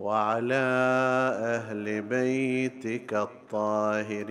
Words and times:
وعلى 0.00 0.66
أهل 1.56 2.02
بيتك 2.02 3.14
الطاهرين. 3.14 4.30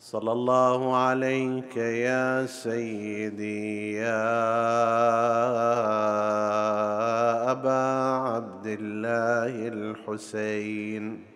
صلى 0.00 0.32
الله 0.32 0.96
عليك 0.96 1.76
يا 1.76 2.46
سيدي 2.46 3.92
يا 3.92 4.22
أبا 7.50 7.84
عبد 8.28 8.66
الله 8.66 9.68
الحسين. 9.68 11.35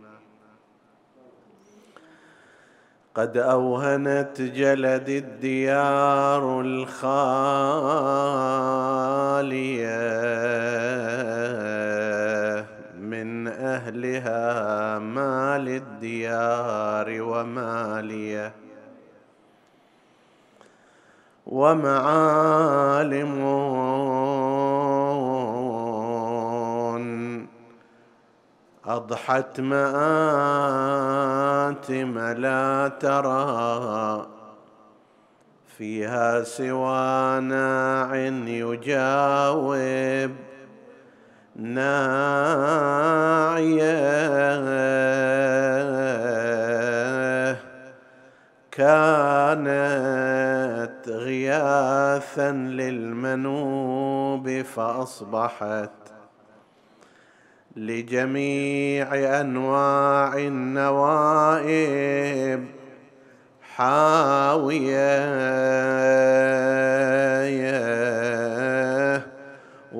قد 3.15 3.37
أوهنت 3.37 4.41
جلد 4.41 5.09
الديار 5.09 6.61
الخالية 6.61 7.01
من 13.01 13.47
أهلها 13.47 14.99
مال 14.99 15.67
الديار 15.67 17.21
ومالية 17.21 18.53
ومعالم 21.45 23.41
أضحت 28.95 29.59
مآتم 29.59 29.89
لا 32.19 32.91
ترى. 32.99 34.27
فيها 35.77 36.43
سوى 36.43 37.39
ناع 37.39 38.15
يجاوب 38.47 40.31
ناعيه. 41.55 42.91
كانت 48.71 49.71
غياثا 51.07 52.51
للمنوب 52.51 54.61
فأصبحت 54.61 55.91
لجميع 57.75 59.15
أنواع 59.41 60.37
النوائب 60.37 62.01
حاوية. 63.75 65.31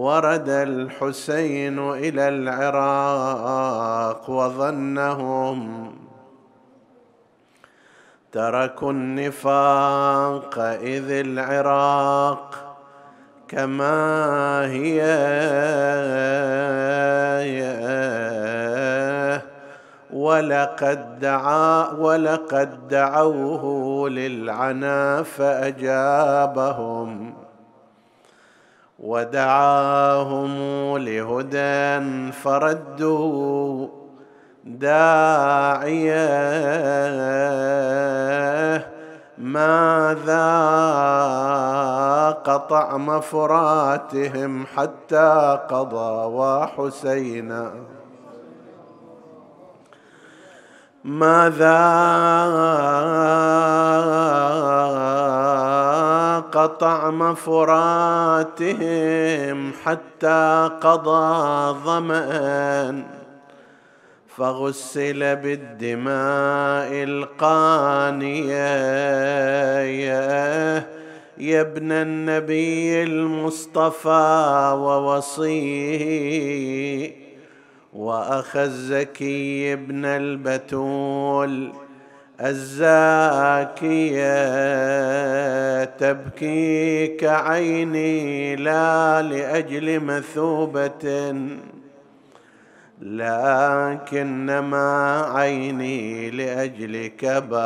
ورد 0.01 0.49
الحسين 0.49 1.79
إلى 1.79 2.29
العراق 2.29 4.29
وظنهم 4.29 5.91
تركوا 8.31 8.91
النفاق 8.91 10.59
إذ 10.59 11.11
العراق 11.11 12.60
كما 13.51 14.65
هي. 14.65 15.01
ولقد 20.13 21.19
دعا 21.19 21.91
ولقد 21.91 22.87
دعوه 22.87 24.09
للعنا 24.09 25.23
فأجابهم 25.23 26.61
ودعاهم 28.99 30.57
لهدى 30.97 32.01
فردوا 32.31 33.87
داعيه 34.65 36.21
ماذا 39.41 40.47
قطع 42.45 42.97
فراتهم 42.97 44.65
حتى 44.65 45.59
قضى 45.69 46.25
وحسينا؟ 46.25 47.71
ماذا 51.03 51.81
قطع 56.51 57.09
مفراتهم 57.09 58.51
حتى 59.85 60.69
قضى 60.81 61.73
ظمأ 61.85 63.20
فغسل 64.41 65.35
بالدماء 65.35 66.89
القانية. 67.03 68.53
يا 71.37 71.61
ابن 71.61 71.91
النبي 71.91 73.03
المصطفى 73.03 74.71
ووصيه. 74.77 76.31
وأخ 77.93 78.57
الزكي 78.57 79.73
ابن 79.73 80.05
البتول 80.05 81.71
الزاكية. 82.41 84.23
تبكيك 85.83 87.23
عيني 87.23 88.55
لا 88.55 89.21
لأجل 89.21 89.99
مثوبة. 89.99 91.35
لكنما 93.01 94.91
عيني 95.35 96.29
لأجلك 96.31 97.25
بايا. 97.25 97.61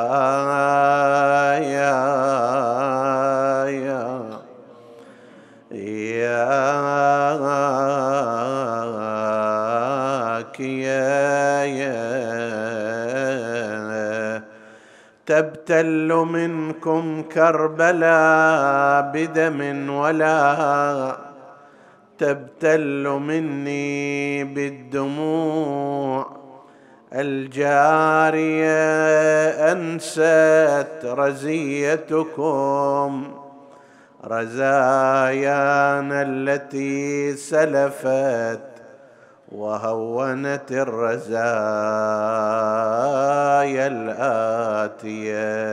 يا 5.76 6.56
يا 10.60 11.64
يا. 11.64 12.16
تبتل 15.26 16.14
منكم 16.14 17.24
كربلا 17.24 19.02
بدم 19.14 19.90
ولا 19.90 21.25
تبتل 22.18 23.08
مني 23.08 24.44
بالدموع. 24.44 26.28
الجارية 27.14 28.72
أنست 29.72 31.06
رزيتكم. 31.06 32.34
رزايانا 34.26 36.22
التي 36.22 37.34
سلفت 37.34 38.60
وهونت 39.52 40.72
الرزايا 40.72 41.36
الآتية. 43.88 45.66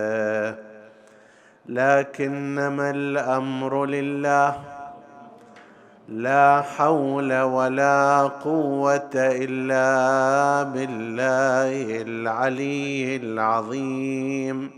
لكنما 1.68 2.90
الأمر 2.90 3.84
لله 3.86 4.71
لا 6.08 6.60
حول 6.60 7.40
ولا 7.40 8.22
قوة 8.22 9.10
إلا 9.14 10.62
بالله 10.62 12.02
العلي 12.02 13.16
العظيم. 13.16 14.70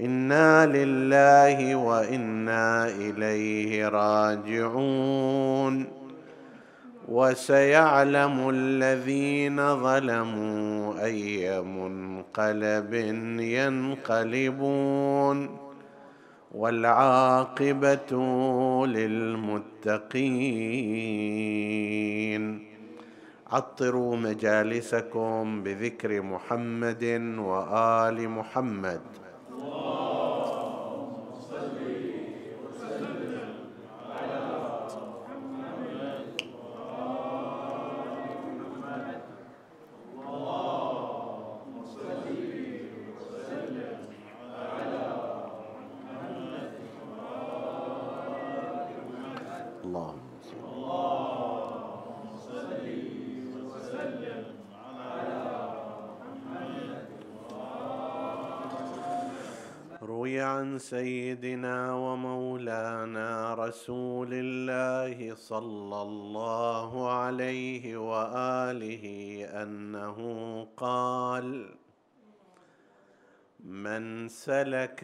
إنا 0.00 0.66
لله 0.66 1.74
وإنا 1.74 2.88
إليه 2.88 3.88
راجعون. 3.88 5.86
وسيعلم 7.08 8.50
الذين 8.50 9.82
ظلموا 9.82 11.04
أي 11.04 11.60
منقلب 11.60 12.94
ينقلبون. 13.40 15.63
والعاقبة 16.54 18.12
للمتقين. 18.86 20.04
عطروا 23.46 24.16
مجالسكم 24.16 25.62
بذكر 25.62 26.22
محمد 26.22 27.04
وآل 27.38 28.28
محمد 28.28 29.00
سيدنا 60.78 61.94
ومولانا 61.94 63.54
رسول 63.54 64.28
الله 64.32 65.32
صلى 65.48 66.02
الله 66.02 67.10
عليه 67.10 67.96
وآله 67.96 69.04
أنه 69.62 70.18
قال 70.76 71.74
من 73.60 74.28
سلك 74.28 75.02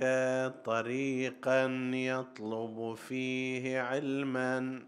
طريقا 0.64 1.64
يطلب 1.94 2.94
فيه 2.94 3.80
علما 3.80 4.82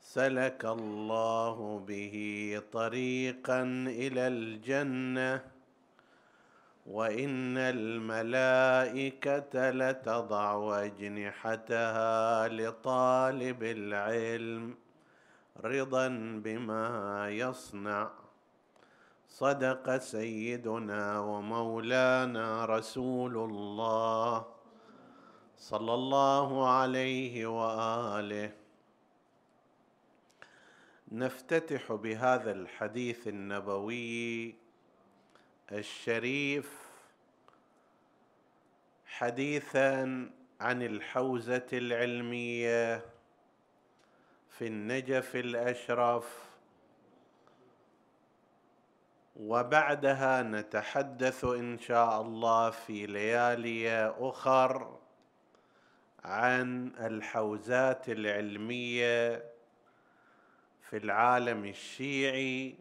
سلك 0.00 0.64
الله 0.64 1.84
به 1.88 2.16
طريقا 2.72 3.62
إلى 4.02 4.28
الجنة 4.28 5.51
وإن 6.92 7.56
الملائكة 7.58 9.54
لتضع 9.70 10.78
أجنحتها 10.84 12.48
لطالب 12.48 13.62
العلم 13.62 14.74
رضا 15.64 16.08
بما 16.44 17.28
يصنع. 17.30 18.10
صدق 19.28 19.96
سيدنا 19.96 21.20
ومولانا 21.20 22.64
رسول 22.64 23.36
الله 23.36 24.46
صلى 25.56 25.94
الله 25.94 26.68
عليه 26.68 27.46
وآله. 27.46 28.52
نفتتح 31.12 31.92
بهذا 31.92 32.52
الحديث 32.52 33.28
النبوي 33.28 34.54
الشريف 35.72 36.81
حديثا 39.12 40.30
عن 40.60 40.82
الحوزة 40.82 41.66
العلمية 41.72 43.04
في 44.48 44.66
النجف 44.66 45.36
الأشرف. 45.36 46.38
وبعدها 49.36 50.42
نتحدث 50.42 51.44
إن 51.44 51.78
شاء 51.78 52.20
الله 52.20 52.70
في 52.70 53.06
ليالي 53.06 54.14
أخر 54.18 54.98
عن 56.24 56.92
الحوزات 57.00 58.08
العلمية 58.08 59.44
في 60.90 60.96
العالم 60.96 61.64
الشيعي 61.64 62.74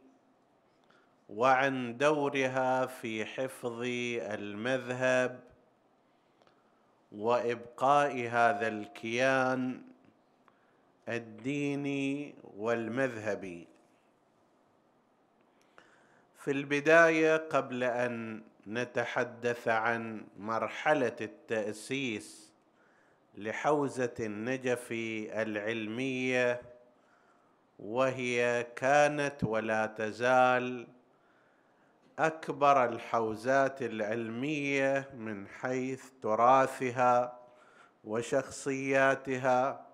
وعن 1.30 1.98
دورها 1.98 2.86
في 2.86 3.26
حفظ 3.26 3.82
المذهب 4.22 5.51
وإبقاء 7.12 8.28
هذا 8.28 8.68
الكيان 8.68 9.82
الديني 11.10 12.36
والمذهبي. 12.58 13.68
في 16.38 16.52
البداية 16.52 17.38
قبل 17.38 17.84
أن 17.84 18.44
نتحدث 18.68 19.68
عن 19.68 20.26
مرحلة 20.38 21.16
التأسيس 21.22 22.52
لحوزة 23.38 24.14
النجف 24.20 24.88
العلمية 25.32 26.62
وهي 27.80 28.68
كانت 28.76 29.44
ولا 29.44 29.86
تزال 29.86 30.88
أكبر 32.20 32.86
الحوزات 32.86 33.82
العلمية 33.82 35.10
من 35.18 35.48
حيث 35.48 36.04
تراثها 36.22 37.40
وشخصياتها. 38.04 39.86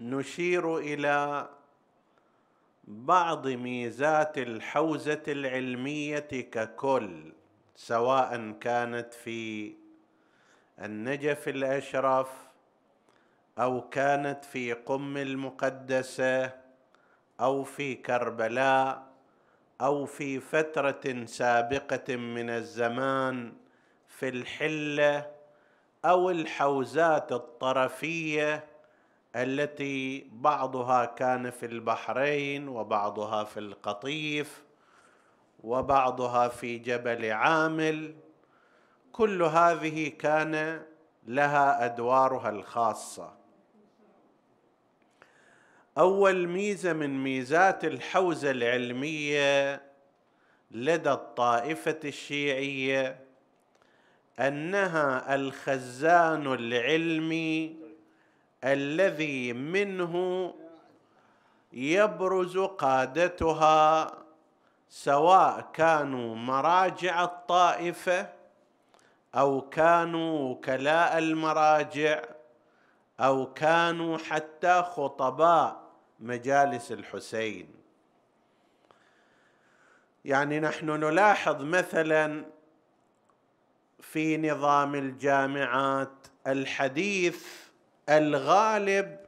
نشير 0.00 0.78
إلى 0.78 1.48
بعض 2.84 3.46
ميزات 3.46 4.38
الحوزة 4.38 5.22
العلمية 5.28 6.18
ككل 6.28 7.32
سواء 7.76 8.50
كانت 8.60 9.14
في 9.14 9.74
النجف 10.82 11.48
الأشرف 11.48 12.28
أو 13.58 13.88
كانت 13.88 14.44
في 14.44 14.72
قم 14.72 15.16
المقدسة 15.16 16.60
أو 17.40 17.64
في 17.64 17.94
كربلاء 17.94 19.10
أو 19.80 20.06
في 20.06 20.40
فترة 20.40 21.24
سابقة 21.24 22.16
من 22.16 22.50
الزمان 22.50 23.52
في 24.08 24.28
الحلة 24.28 25.30
أو 26.04 26.30
الحوزات 26.30 27.32
الطرفية 27.32 28.64
التي 29.36 30.26
بعضها 30.32 31.04
كان 31.04 31.50
في 31.50 31.66
البحرين 31.66 32.68
وبعضها 32.68 33.44
في 33.44 33.60
القطيف 33.60 34.62
وبعضها 35.64 36.48
في 36.48 36.78
جبل 36.78 37.32
عامل 37.32 38.14
كل 39.12 39.42
هذه 39.42 40.08
كان 40.08 40.82
لها 41.26 41.84
أدوارها 41.84 42.50
الخاصة. 42.50 43.39
أول 45.98 46.48
ميزة 46.48 46.92
من 46.92 47.22
ميزات 47.22 47.84
الحوزة 47.84 48.50
العلمية 48.50 49.82
لدى 50.70 51.10
الطائفة 51.10 51.98
الشيعية 52.04 53.18
أنها 54.40 55.34
الخزان 55.34 56.52
العلمي 56.52 57.76
الذي 58.64 59.52
منه 59.52 60.54
يبرز 61.72 62.58
قادتها 62.58 64.12
سواء 64.88 65.70
كانوا 65.72 66.34
مراجع 66.34 67.24
الطائفة 67.24 68.28
أو 69.34 69.60
كانوا 69.60 70.50
وكلاء 70.50 71.18
المراجع 71.18 72.22
أو 73.20 73.52
كانوا 73.52 74.18
حتى 74.18 74.82
خطباء 74.82 75.90
مجالس 76.20 76.92
الحسين. 76.92 77.74
يعني 80.24 80.60
نحن 80.60 80.90
نلاحظ 80.90 81.62
مثلا 81.62 82.44
في 84.00 84.36
نظام 84.36 84.94
الجامعات 84.94 86.12
الحديث 86.46 87.46
الغالب 88.08 89.20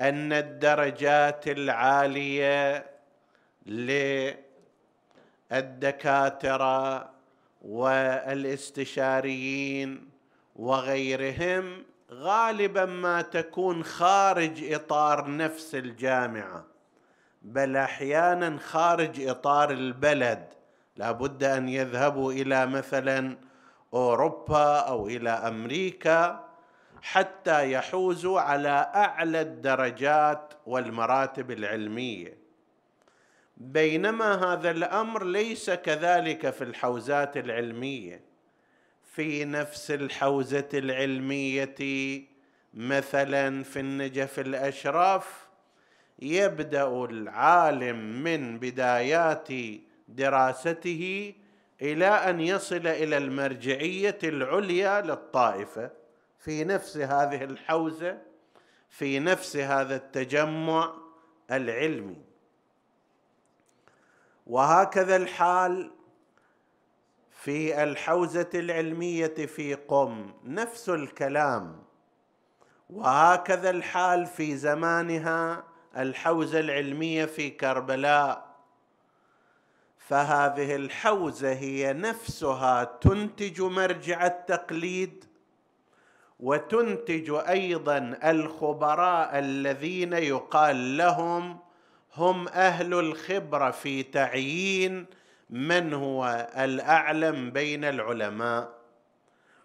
أن 0.00 0.32
الدرجات 0.32 1.48
العالية 1.48 2.86
للدكاترة 5.50 7.10
والإستشاريين 7.62 10.08
وغيرهم 10.56 11.84
غالبا 12.12 12.84
ما 12.84 13.22
تكون 13.22 13.84
خارج 13.84 14.72
إطار 14.72 15.36
نفس 15.36 15.74
الجامعة 15.74 16.64
بل 17.42 17.76
أحيانا 17.76 18.58
خارج 18.58 19.28
إطار 19.28 19.70
البلد. 19.70 20.48
لا 20.96 21.12
بد 21.12 21.44
أن 21.44 21.68
يذهبوا 21.68 22.32
إلى 22.32 22.66
مثلا 22.66 23.36
أوروبا 23.94 24.78
أو 24.78 25.06
إلى 25.06 25.30
أمريكا 25.30 26.48
حتى 27.02 27.72
يحوزوا 27.72 28.40
على 28.40 28.92
أعلى 28.94 29.40
الدرجات 29.40 30.54
والمراتب 30.66 31.50
العلمية. 31.50 32.38
بينما 33.56 34.52
هذا 34.52 34.70
الأمر 34.70 35.24
ليس 35.24 35.70
كذلك 35.70 36.50
في 36.50 36.64
الحوزات 36.64 37.36
العلمية. 37.36 38.20
في 39.18 39.44
نفس 39.44 39.90
الحوزة 39.90 40.68
العلمية 40.74 41.74
مثلا 42.74 43.62
في 43.62 43.80
النجف 43.80 44.38
الأشراف 44.38 45.48
يبدأ 46.18 47.04
العالم 47.04 48.22
من 48.22 48.58
بدايات 48.58 49.48
دراسته 50.08 51.34
إلى 51.82 52.06
أن 52.06 52.40
يصل 52.40 52.86
إلى 52.86 53.16
المرجعية 53.16 54.18
العليا 54.24 55.00
للطائفة. 55.00 55.90
في 56.38 56.64
نفس 56.64 56.96
هذه 56.96 57.44
الحوزة 57.44 58.18
في 58.88 59.18
نفس 59.18 59.56
هذا 59.56 59.96
التجمع 59.96 60.94
العلمي. 61.50 62.22
وهكذا 64.46 65.16
الحال 65.16 65.97
في 67.38 67.82
الحوزة 67.82 68.50
العلمية 68.54 69.34
في 69.46 69.74
قم 69.74 70.32
نفس 70.44 70.88
الكلام. 70.88 71.82
وهكذا 72.90 73.70
الحال 73.70 74.26
في 74.26 74.56
زمانها 74.56 75.64
الحوزة 75.96 76.60
العلمية 76.60 77.24
في 77.24 77.50
كربلاء. 77.50 78.48
فهذه 79.98 80.76
الحوزة 80.76 81.52
هي 81.52 81.92
نفسها 81.92 82.84
تنتج 82.84 83.62
مرجع 83.62 84.26
التقليد 84.26 85.24
وتنتج 86.40 87.30
أيضا 87.48 88.18
الخبراء 88.24 89.38
الذين 89.38 90.12
يقال 90.12 90.96
لهم 90.96 91.58
هم 92.14 92.48
أهل 92.48 92.94
الخبرة 92.94 93.70
في 93.70 94.02
تعيين 94.02 95.06
من 95.50 95.94
هو 95.94 96.48
الأعلم 96.56 97.50
بين 97.50 97.84
العلماء؟ 97.84 98.78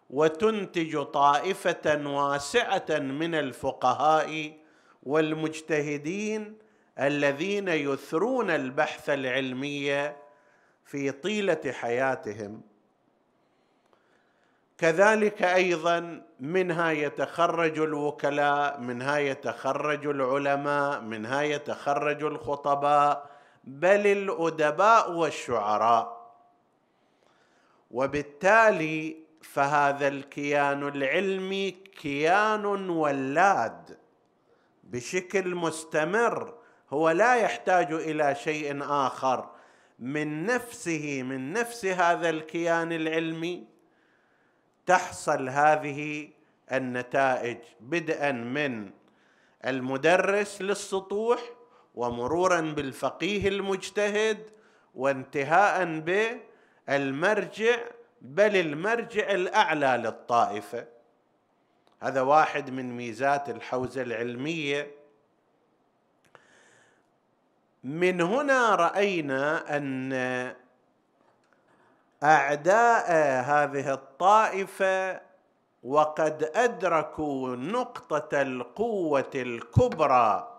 وتنتج 0.09 1.03
طائفة 1.03 2.01
واسعة 2.05 2.85
من 2.89 3.35
الفقهاء 3.35 4.57
والمجتهدين 5.03 6.57
الذين 6.99 7.67
يثرون 7.67 8.49
البحث 8.49 9.09
العلمي 9.09 10.11
في 10.85 11.11
طيلة 11.11 11.61
حياتهم. 11.71 12.61
كذلك 14.77 15.43
أيضا 15.43 16.21
منها 16.39 16.91
يتخرج 16.91 17.79
الوكلاء 17.79 18.79
منها 18.79 19.17
يتخرج 19.17 20.05
العلماء 20.05 21.01
منها 21.01 21.41
يتخرج 21.41 22.23
الخطباء 22.23 23.32
بل 23.63 24.07
الأدباء 24.07 25.11
والشعراء. 25.11 26.33
وبالتالي 27.91 29.17
فهذا 29.41 30.07
الكيان 30.07 30.87
العلمي 30.87 31.71
كيان 31.71 32.89
ولاد 32.89 33.97
بشكل 34.83 35.55
مستمر. 35.55 36.53
هو 36.89 37.09
لا 37.09 37.35
يحتاج 37.35 37.93
إلى 37.93 38.35
شيء 38.35 38.83
آخر. 38.83 39.49
من 39.99 40.45
نفسه 40.45 41.23
من 41.23 41.53
نفس 41.53 41.85
هذا 41.85 42.29
الكيان 42.29 42.91
العلمي 42.91 43.67
تحصل 44.85 45.49
هذه 45.49 46.29
النتائج 46.71 47.57
بدءا 47.79 48.31
من 48.31 48.91
المدرس 49.65 50.61
للسطوح 50.61 51.39
ومرورا 51.95 52.61
بالفقيه 52.61 53.47
المجتهد 53.47 54.49
وانتهاء 54.95 55.85
بالمرجع 56.87 57.77
بل 58.21 58.55
المرجع 58.55 59.31
الأعلى 59.31 60.01
للطائفة. 60.03 60.87
هذا 62.01 62.21
واحد 62.21 62.69
من 62.69 62.97
ميزات 62.97 63.49
الحوزة 63.49 64.01
العلمية. 64.01 64.91
من 67.83 68.21
هنا 68.21 68.75
رأينا 68.75 69.77
أن 69.77 70.13
أعداء 72.23 73.11
هذه 73.43 73.93
الطائفة 73.93 75.21
وقد 75.83 76.51
أدركوا 76.55 77.55
نقطة 77.55 78.41
القوة 78.41 79.31
الكبرى 79.35 80.52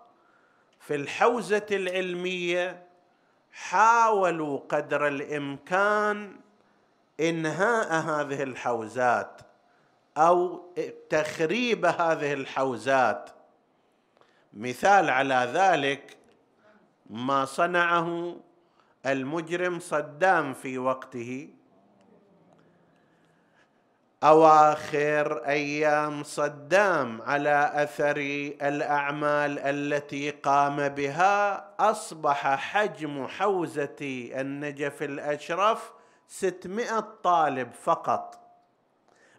في 0.87 0.95
الحوزة 0.95 1.67
العلمية 1.71 2.87
حاولوا 3.53 4.59
قدر 4.59 5.09
الإمكان 5.09 6.37
إنهاء 7.21 7.93
هذه 7.93 8.43
الحوزات 8.43 9.41
أو 10.17 10.62
تخريب 11.11 11.85
هذه 11.85 12.33
الحوزات. 12.33 13.31
مثال 14.53 15.11
على 15.11 15.50
ذلك 15.55 16.17
ما 17.11 17.45
صنعه 17.45 18.37
المجرم 19.07 19.81
صدام 19.81 20.55
في 20.55 20.79
وقته 20.79 21.49
أواخر 24.25 25.47
أيام 25.47 26.23
صدام 26.23 27.23
على 27.23 27.73
أثر 27.75 28.16
الأعمال 28.62 29.59
التي 29.59 30.31
قام 30.31 30.88
بها 30.88 31.69
أصبح 31.81 32.54
حجم 32.54 33.26
حوزة 33.26 33.97
النجف 34.40 35.02
الأشرف 35.02 35.93
ستمائة 36.28 37.00
طالب 37.23 37.73
فقط. 37.73 38.40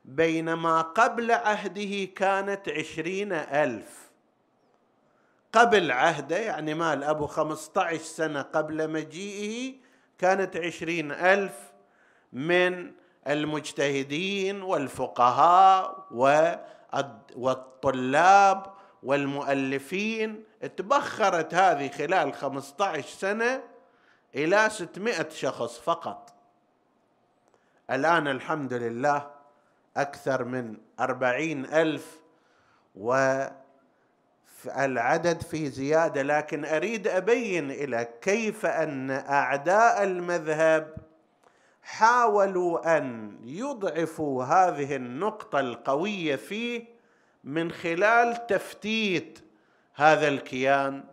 بينما 0.05 0.81
قبل 0.81 1.31
عهده 1.31 2.05
كانت 2.15 2.69
عشرين 2.69 3.33
ألف. 3.33 4.11
قبل 5.53 5.91
عهده 5.91 6.37
يعني 6.37 6.73
مال 6.73 7.03
أبو 7.03 7.27
خمسة 7.27 7.81
عشر 7.81 7.97
سنة 7.97 8.41
قبل 8.41 8.89
مجيئه 8.91 9.75
كانت 10.17 10.57
عشرين 10.57 11.11
ألف 11.11 11.71
من 12.33 12.91
المجتهدين 13.27 14.61
والفقهاء 14.61 16.07
والطلاب 17.35 18.73
والمؤلفين. 19.03 20.43
تبخرت 20.77 21.53
هذه 21.53 21.89
خلال 21.89 22.33
15 22.33 23.07
سنة 23.07 23.63
إلى 24.35 24.69
600 24.69 25.29
شخص 25.29 25.79
فقط. 25.79 26.33
الآن 27.91 28.27
الحمد 28.27 28.73
لله 28.73 29.31
أكثر 29.97 30.43
من 30.43 30.77
أربعين 30.99 31.65
ألف 31.65 32.19
والعدد 34.75 35.41
في 35.41 35.69
زيادة 35.69 36.21
لكن 36.21 36.65
أريد 36.65 37.07
أبين 37.07 37.71
إلى 37.71 38.07
كيف 38.21 38.65
أن 38.65 39.11
أعداء 39.11 40.03
المذهب 40.03 40.97
حاولوا 41.85 42.97
أن 42.97 43.37
يضعفوا 43.43 44.43
هذه 44.43 44.95
النقطة 44.95 45.59
القوية 45.59 46.35
فيه 46.35 46.85
من 47.43 47.71
خلال 47.71 48.47
تفتيت 48.47 49.39
هذا 49.93 50.27
الكيان 50.27 51.03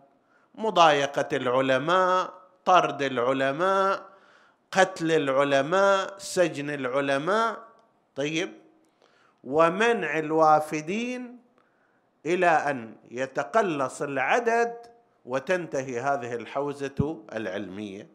مضايقة 0.55 1.27
العلماء 1.33 2.33
طرد 2.65 3.01
العلماء 3.01 4.05
قتل 4.71 5.11
العلماء 5.11 6.13
سجن 6.17 6.69
العلماء. 6.69 7.59
طيب 8.15 8.53
ومنع 9.43 10.19
الوافدين 10.19 11.37
إلى 12.25 12.47
أن 12.47 12.95
يتقلص 13.11 14.01
العدد 14.01 14.75
وتنتهي 15.25 15.99
هذه 15.99 16.33
الحوزة 16.33 17.23
العلمية. 17.33 18.07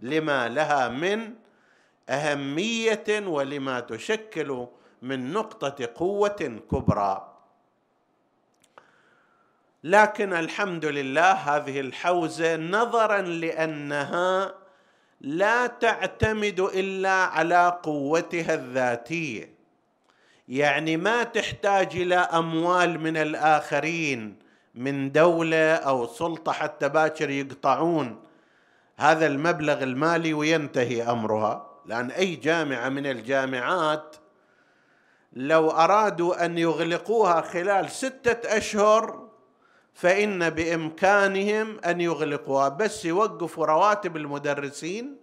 لما 0.00 0.48
لها 0.48 0.88
من 0.88 1.41
أهمية 2.08 3.04
ولما 3.26 3.80
تشكل 3.80 4.66
من 5.02 5.32
نقطة 5.32 5.88
قوة 5.94 6.60
كبرى. 6.70 7.28
لكن 9.84 10.32
الحمد 10.32 10.84
لله 10.84 11.32
هذه 11.32 11.80
الحوزة 11.80 12.56
نظرا 12.56 13.20
لأنها 13.20 14.54
لا 15.20 15.66
تعتمد 15.66 16.60
إلا 16.60 17.10
على 17.12 17.78
قوتها 17.82 18.54
الذاتية. 18.54 19.54
يعني 20.48 20.96
ما 20.96 21.22
تحتاج 21.22 21.96
إلى 21.96 22.16
أموال 22.16 23.00
من 23.00 23.16
الآخرين 23.16 24.38
من 24.74 25.12
دولة 25.12 25.74
أو 25.74 26.06
سلطة 26.06 26.52
حتى 26.52 26.88
باكر 26.88 27.30
يقطعون. 27.30 28.22
هذا 28.96 29.26
المبلغ 29.26 29.82
المالي 29.82 30.34
وينتهي 30.34 31.02
أمرها. 31.02 31.71
لأن 31.86 32.10
أي 32.10 32.36
جامعة 32.36 32.88
من 32.88 33.06
الجامعات 33.06 34.16
لو 35.32 35.70
أرادوا 35.70 36.44
أن 36.44 36.58
يغلقوها 36.58 37.40
خلال 37.40 37.90
ستة 37.90 38.56
أشهر 38.56 39.28
فإن 39.94 40.50
بإمكانهم 40.50 41.78
أن 41.78 42.00
يغلقوها. 42.00 42.68
بس 42.68 43.04
يوقفوا 43.04 43.66
رواتب 43.66 44.16
المدرسين 44.16 45.16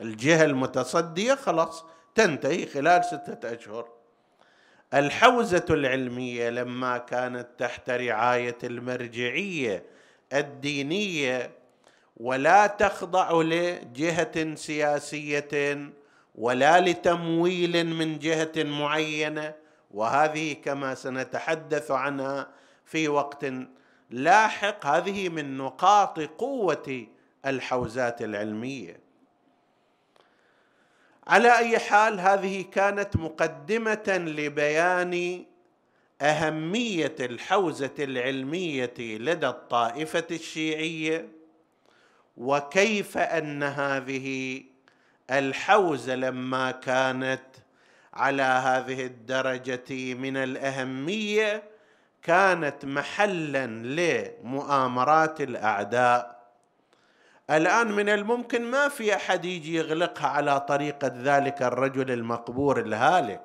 الجهة 0.00 0.44
المتصدية 0.44 1.34
خلاص 1.34 1.84
تنتهي 2.14 2.66
خلال 2.66 3.04
ستة 3.04 3.54
أشهر. 3.54 3.88
الحوزة 4.94 5.64
العلمية 5.70 6.50
لما 6.50 6.98
كانت 6.98 7.48
تحت 7.58 7.90
رعاية 7.90 8.58
المرجعية 8.64 9.84
الدينية 10.32 11.50
ولا 12.16 12.66
تخضع 12.66 13.42
لجهة 13.42 14.54
سياسية 14.54 15.90
ولا 16.34 16.80
لتمويل 16.80 17.86
من 17.86 18.18
جهة 18.18 18.52
معينة. 18.56 19.54
وهذه 19.90 20.52
كما 20.52 20.94
سنتحدث 20.94 21.90
عنها 21.90 22.48
في 22.84 23.08
وقت 23.08 23.46
لاحق. 24.10 24.86
هذه 24.86 25.28
من 25.28 25.58
نقاط 25.58 26.20
قوة 26.20 27.06
الحوزات 27.46 28.22
العلمية. 28.22 29.00
على 31.26 31.58
أي 31.58 31.78
حال 31.78 32.20
هذه 32.20 32.62
كانت 32.62 33.16
مقدمة 33.16 34.24
لبيان 34.36 35.44
أهمية 36.22 37.14
الحوزة 37.20 37.94
العلمية 37.98 38.94
لدى 38.98 39.48
الطائفة 39.48 40.26
الشيعية. 40.30 41.35
وكيف 42.36 43.18
أن 43.18 43.62
هذه 43.62 44.62
الحوزه 45.30 46.14
لما 46.14 46.70
كانت 46.70 47.42
على 48.14 48.42
هذه 48.42 49.06
الدرجة 49.06 50.14
من 50.14 50.36
الأهمية 50.36 51.62
كانت 52.22 52.84
محلا 52.84 53.66
لمؤامرات 53.66 55.40
الأعداء. 55.40 56.36
الآن 57.50 57.92
من 57.92 58.08
الممكن 58.08 58.62
ما 58.62 58.88
في 58.88 59.14
أحد 59.14 59.44
يجي 59.44 59.74
يغلقها 59.74 60.28
على 60.28 60.60
طريقة 60.60 61.12
ذلك 61.14 61.62
الرجل 61.62 62.10
المقبور 62.10 62.80
الهالك 62.80 63.42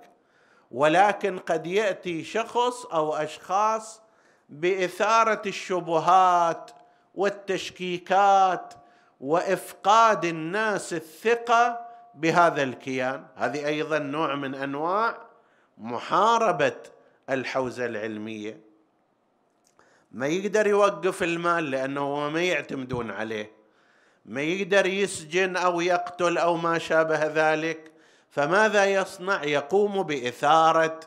ولكن 0.72 1.40
قد 1.40 1.68
يأتي 1.68 2.24
شخص 2.24 2.86
أو 2.86 3.14
أشخاص 3.14 4.02
بإثارة 4.50 5.42
الشبهات 5.46 6.72
والتشكيكات 7.16 8.74
وإفقاد 9.22 10.26
الناس 10.26 10.94
الثقة 10.94 11.88
بهذا 12.16 12.64
الكيان. 12.64 13.26
هذه 13.36 13.68
أيضا 13.68 14.00
نوع 14.00 14.36
من 14.36 14.56
أنواع 14.56 15.18
محاربة 15.78 16.78
الحوزة 17.30 17.86
العلمية. 17.86 18.60
ما 20.12 20.28
يقدر 20.28 20.68
يوقف 20.68 21.24
المال 21.24 21.72
لأنه 21.72 22.30
ما 22.30 22.44
يعتمدون 22.44 23.12
عليه. 23.12 23.52
ما 24.26 24.42
يقدر 24.42 24.86
يسجن 24.86 25.56
أو 25.56 25.82
يقتل 25.82 26.38
أو 26.38 26.58
ما 26.58 26.78
شابه 26.78 27.26
ذلك. 27.26 27.92
فماذا 28.30 28.86
يصنع؟ 28.86 29.44
يقوم 29.44 30.04
بإثارة 30.04 31.00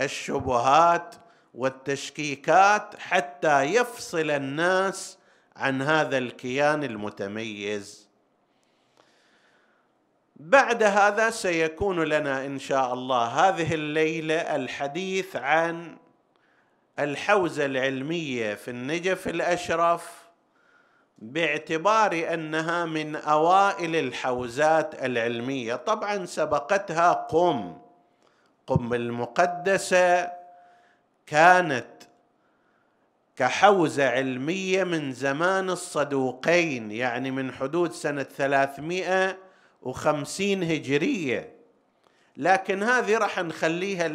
الشبهات 0.00 1.14
والتشكيكات 1.54 2.94
حتى 2.98 3.62
يفصل 3.62 4.30
الناس 4.30 5.18
عن 5.56 5.82
هذا 5.82 6.18
الكيان 6.18 6.84
المتميز. 6.84 8.08
بعد 10.36 10.82
هذا 10.82 11.30
سيكون 11.30 12.00
لنا 12.04 12.46
إن 12.46 12.58
شاء 12.58 12.94
الله 12.94 13.24
هذه 13.24 13.74
الليلة 13.74 14.34
الحديث 14.34 15.36
عن 15.36 15.96
الحوزة 16.98 17.66
العلمية 17.66 18.54
في 18.54 18.70
النجف 18.70 19.28
الأشرف 19.28 20.22
باعتبار 21.18 22.34
أنها 22.34 22.84
من 22.84 23.16
أوائل 23.16 23.96
الحوزات 23.96 25.04
العلمية. 25.04 25.74
طبعا 25.74 26.26
سبقتها 26.26 27.12
قم 27.12 27.78
قم 28.66 28.94
المقدسة 28.94 30.32
كانت 31.26 31.86
كحوزة 33.36 34.08
علمية 34.08 34.84
من 34.84 35.12
زمان 35.12 35.70
الصدوقين 35.70 36.90
يعني 36.90 37.30
من 37.30 37.52
حدود 37.52 37.92
سنة 37.92 38.22
350 38.22 40.62
هجرية. 40.62 41.52
لكن 42.36 42.82
هذه 42.82 43.18
راح 43.18 43.38
نخليها 43.38 44.12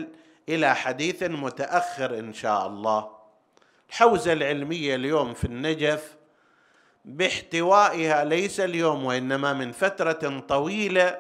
إلى 0.50 0.76
حديث 0.76 1.24
متأخر 1.24 2.20
إن 2.20 2.34
شاء 2.34 2.68
الله. 2.68 3.18
الحوزة 3.90 4.34
العلمية 4.34 4.96
اليوم 4.96 5.34
في 5.34 5.46
النجف 5.46 6.16
باحتوائها 7.06 8.24
ليس 8.24 8.60
اليوم 8.60 9.06
وإنما 9.06 9.54
من 9.54 9.72
فترة 9.72 10.40
طويلة 10.40 11.20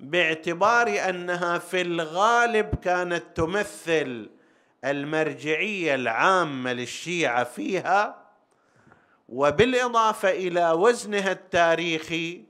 باعتبار 0.00 1.08
أنها 1.08 1.58
في 1.58 1.80
الغالب 1.80 2.74
كانت 2.74 3.22
تمثل 3.34 4.30
المرجعية 4.84 5.94
العامة 5.94 6.72
للشيعة 6.72 7.44
فيها 7.44 8.16
وبالإضافة 9.28 10.30
إلى 10.30 10.70
وزنها 10.70 11.32
التاريخي 11.32 12.44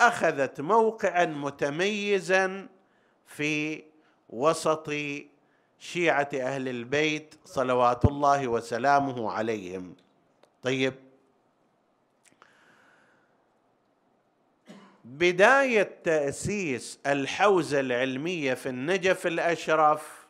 أخذت 0.00 0.60
موقعا 0.60 1.24
متميزا 1.24 2.68
في 3.26 3.84
وسط 4.28 4.92
شيعة 5.78 6.28
أهل 6.34 6.68
البيت 6.68 7.34
صلوات 7.44 8.04
الله 8.04 8.48
وسلامه 8.48 9.32
عليهم. 9.32 9.96
طيب. 10.62 10.94
بداية 15.04 16.00
تأسيس 16.04 16.98
الحوزة 17.06 17.80
العلمية 17.80 18.54
في 18.54 18.68
النجف 18.68 19.26
الأشرف 19.26 20.23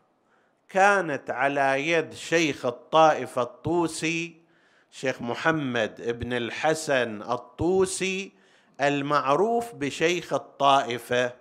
كانت 0.75 1.31
على 1.31 1.89
يد 1.89 2.15
شيخ 2.15 2.67
الطائفه 2.67 3.43
الطوسي 3.43 4.43
شيخ 4.91 5.23
محمد 5.23 6.19
بن 6.19 6.33
الحسن 6.33 7.23
الطوسي 7.23 8.33
المعروف 8.81 9.75
بشيخ 9.75 10.33
الطائفة. 10.33 11.33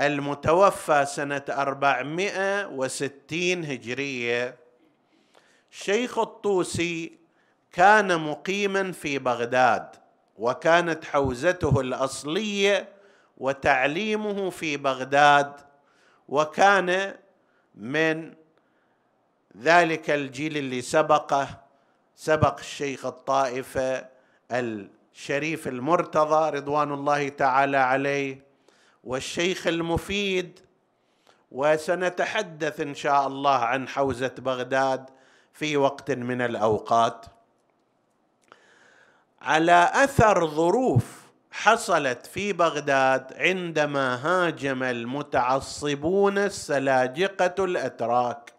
المتوفى 0.00 1.06
سنة 1.06 1.44
460 1.48 3.64
هجرية. 3.64 4.56
شيخ 5.70 6.18
الطوسي 6.18 7.18
كان 7.72 8.20
مقيما 8.20 8.92
في 8.92 9.18
بغداد 9.18 9.88
وكانت 10.36 11.04
حوزته 11.04 11.80
الأصلية 11.80 12.88
وتعليمه 13.38 14.50
في 14.50 14.76
بغداد 14.76 15.52
وكان 16.28 17.14
من 17.74 18.34
ذلك 19.56 20.10
الجيل 20.10 20.56
اللي 20.56 20.82
سبقه 20.82 21.60
سبق 22.16 22.58
الشيخ 22.58 23.06
الطائفه 23.06 24.08
الشريف 24.52 25.68
المرتضى 25.68 26.56
رضوان 26.56 26.92
الله 26.92 27.28
تعالى 27.28 27.76
عليه 27.76 28.42
والشيخ 29.04 29.66
المفيد. 29.66 30.60
وسنتحدث 31.52 32.80
إن 32.80 32.94
شاء 32.94 33.26
الله 33.26 33.58
عن 33.58 33.88
حوزة 33.88 34.34
بغداد 34.38 35.10
في 35.52 35.76
وقت 35.76 36.10
من 36.10 36.40
الأوقات. 36.40 37.26
على 39.42 39.90
أثر 39.94 40.46
ظروف 40.46 41.21
حصلت 41.52 42.26
في 42.26 42.52
بغداد 42.52 43.32
عندما 43.36 44.14
هاجم 44.26 44.82
المتعصبون 44.82 46.38
السلاجقة 46.38 47.64
الأتراك. 47.64 48.52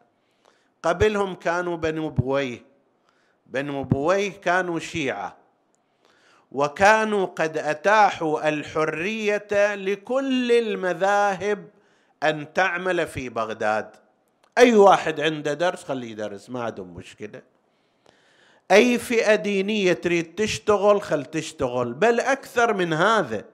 قبلهم 0.84 1.36
كانوا 1.36 1.78
بنو 1.78 2.10
بويه. 2.10 2.66
بنو 3.46 3.84
بويه 3.84 4.32
كانوا 4.32 4.80
شيعة. 4.80 5.38
وكانوا 6.52 7.26
قد 7.26 7.58
أتاحوا 7.58 8.50
الحرية 8.50 9.76
لكل 9.76 10.52
المذاهب 10.52 11.68
أن 12.24 12.54
تعمل 12.54 13.08
في 13.08 13.30
بغداد. 13.30 13.96
أي 14.58 14.76
واحد 14.76 15.20
عنده 15.20 15.54
درس 15.54 15.84
خليه 15.84 16.12
يدرس 16.12 16.50
ما 16.50 16.64
عندهم 16.64 16.94
مشكلة. 16.94 17.42
أي 18.72 18.98
فئة 18.98 19.36
دينية 19.36 19.94
تريد 19.94 20.36
تشتغل 20.36 21.02
خل 21.02 21.26
تشتغل. 21.26 21.94
بل 21.94 22.20
أكثر 22.20 22.74
من 22.74 22.94
هذا 22.94 23.46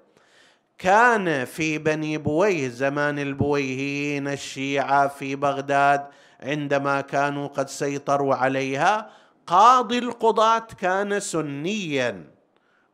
كان 0.78 1.46
في 1.46 1.78
بني 1.78 2.18
بويه 2.18 2.68
زمان 2.68 3.20
البويهيين 3.20 4.28
الشيعة 4.28 5.08
في 5.08 5.36
بغداد 5.36 6.06
عندما 6.40 7.02
كانوا 7.02 7.48
قد 7.48 7.70
سيطروا 7.70 8.36
عليها 8.36 9.10
قاضي 9.48 9.98
القضاة 9.98 10.68
كان 10.80 11.20
سنيا 11.20 12.24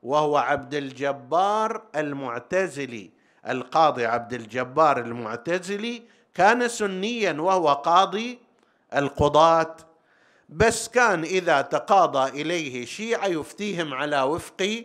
وهو 0.03 0.37
عبد 0.37 0.73
الجبار 0.73 1.81
المعتزلي. 1.95 3.11
القاضي 3.49 4.05
عبد 4.05 4.33
الجبار 4.33 4.99
المعتزلي 4.99 6.03
كان 6.33 6.67
سنيا 6.67 7.33
وهو 7.33 7.73
قاضي 7.73 8.39
القضاة 8.95 9.75
بس 10.49 10.89
كان 10.89 11.23
إذا 11.23 11.61
تقاضى 11.61 12.41
إليه 12.41 12.85
شيعة 12.85 13.27
يفتيهم 13.27 13.93
على 13.93 14.21
وفق 14.21 14.83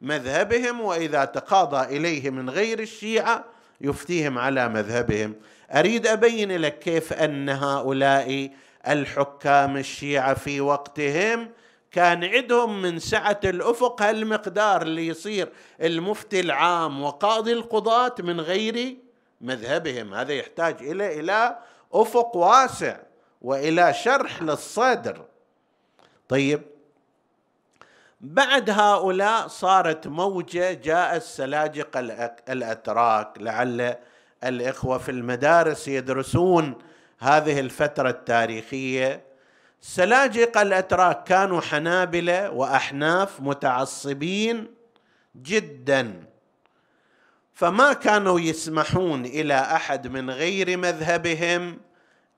مذهبهم 0.00 0.80
وإذا 0.80 1.24
تقاضى 1.24 1.96
إليه 1.96 2.30
من 2.30 2.50
غير 2.50 2.80
الشيعة 2.80 3.44
يفتيهم 3.80 4.38
على 4.38 4.68
مذهبهم. 4.68 5.34
أريد 5.70 6.06
أبين 6.06 6.52
لك 6.52 6.78
كيف 6.78 7.12
أن 7.12 7.48
هؤلاء 7.48 8.50
الحكام 8.88 9.76
الشيعة 9.76 10.34
في 10.34 10.60
وقتهم 10.60 11.50
كان 11.90 12.24
عندهم 12.24 12.82
من 12.82 12.98
سعة 12.98 13.40
الأفق 13.44 14.02
هالمقدار 14.02 14.82
اللي 14.82 15.06
يصير 15.06 15.48
المفتي 15.82 16.40
العام 16.40 17.02
وقاضي 17.02 17.52
القضاة 17.52 18.14
من 18.18 18.40
غير 18.40 18.96
مذهبهم. 19.40 20.14
هذا 20.14 20.32
يحتاج 20.32 20.76
إلى 20.80 21.20
إلى 21.20 21.58
أفق 21.92 22.36
واسع. 22.36 22.96
وإلى 23.42 23.94
شرح 23.94 24.42
للصدر. 24.42 25.24
طيب 26.28 26.62
بعد 28.20 28.70
هؤلاء 28.70 29.48
صارت 29.48 30.06
موجة 30.06 30.72
جاء 30.72 31.16
السلاجقه 31.16 32.00
الأتراك. 32.48 33.38
لعل 33.40 33.96
الإخوة 34.44 34.98
في 34.98 35.10
المدارس 35.10 35.88
يدرسون 35.88 36.78
هذه 37.18 37.60
الفترة 37.60 38.10
التاريخية. 38.10 39.24
السلاجقه 39.82 40.62
الأتراك 40.62 41.24
كانوا 41.24 41.60
حنابلة 41.60 42.50
وأحناف 42.50 43.40
متعصبين 43.40 44.74
جدا. 45.36 46.24
فما 47.54 47.92
كانوا 47.92 48.40
يسمحون 48.40 49.24
إلى 49.24 49.54
أحد 49.54 50.08
من 50.08 50.30
غير 50.30 50.76
مذهبهم 50.76 51.80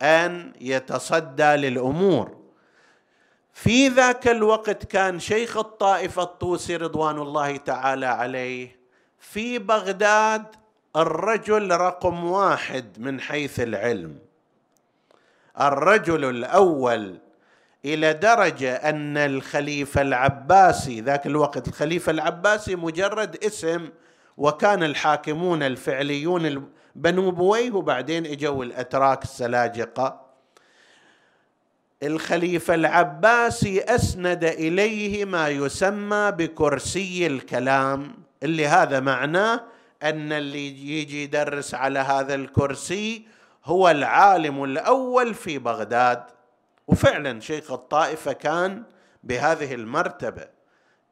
أن 0.02 0.52
يتصدى 0.60 1.56
للأمور. 1.56 2.36
في 3.52 3.88
ذاك 3.88 4.28
الوقت 4.28 4.84
كان 4.84 5.20
شيخ 5.20 5.56
الطائفة 5.56 6.22
الطوسي 6.22 6.76
رضوان 6.76 7.18
الله 7.18 7.56
تعالى 7.56 8.06
عليه 8.06 8.76
في 9.18 9.58
بغداد 9.58 10.44
الرجل 10.96 11.70
رقم 11.70 12.24
واحد 12.24 12.98
من 12.98 13.20
حيث 13.20 13.60
العلم. 13.60 14.18
الرجل 15.60 16.24
الأول 16.24 17.18
إلى 17.84 18.12
درجة 18.12 18.74
أن 18.74 19.16
الخليفة 19.16 20.02
العباسي 20.02 21.00
ذاك 21.00 21.26
الوقت 21.26 21.68
الخليفة 21.68 22.10
العباسي 22.12 22.76
مجرد 22.76 23.44
اسم 23.44 23.88
وكان 24.36 24.82
الحاكمون 24.82 25.62
الفعليون 25.62 26.68
بنو 26.94 27.30
بويه 27.30 27.70
وبعدين 27.70 28.26
إجوا 28.26 28.64
الاتراك 28.64 29.22
السلاجقة. 29.22 30.24
الخليفة 32.02 32.74
العباسي 32.74 33.80
أسند 33.80 34.44
إليه 34.44 35.24
ما 35.24 35.48
يسمى 35.48 36.32
بكرسي 36.38 37.26
الكلام 37.26 38.14
اللي 38.42 38.66
هذا 38.66 39.00
معناه 39.00 39.60
أن 40.02 40.32
اللي 40.32 40.66
يجي 41.00 41.22
يدرس 41.22 41.74
على 41.74 41.98
هذا 41.98 42.34
الكرسي 42.34 43.26
هو 43.64 43.90
العالم 43.90 44.64
الأول 44.64 45.34
في 45.34 45.58
بغداد. 45.58 46.22
وفعلا 46.88 47.40
شيخ 47.40 47.72
الطائفة 47.72 48.32
كان 48.32 48.82
بهذه 49.24 49.74
المرتبة. 49.74 50.53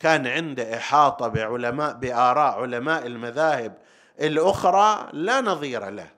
كان 0.03 0.27
عنده 0.27 0.77
إحاطة 0.77 1.29
بعلماء 1.29 1.93
بآراء 1.93 2.61
علماء 2.61 3.07
المذاهب 3.07 3.79
الأخرى 4.21 5.09
لا 5.12 5.41
نظير 5.41 5.91
له. 5.91 6.11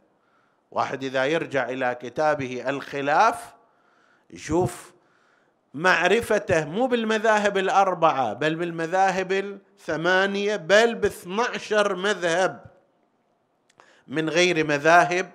واحد 0.70 1.04
إذا 1.04 1.24
يرجع 1.26 1.68
إلى 1.68 1.96
كتابه 2.02 2.68
الخلاف 2.68 3.54
يشوف 4.30 4.92
معرفته 5.74 6.64
مو 6.64 6.86
بالمذاهب 6.86 7.58
الأربعة 7.58 8.32
بل 8.32 8.54
بالمذاهب 8.54 9.32
الثمانية 9.32 10.56
بل 10.56 10.94
ب 10.94 11.04
12 11.04 11.94
مذهب 11.94 12.64
من 14.08 14.28
غير 14.28 14.66
مذاهب 14.66 15.30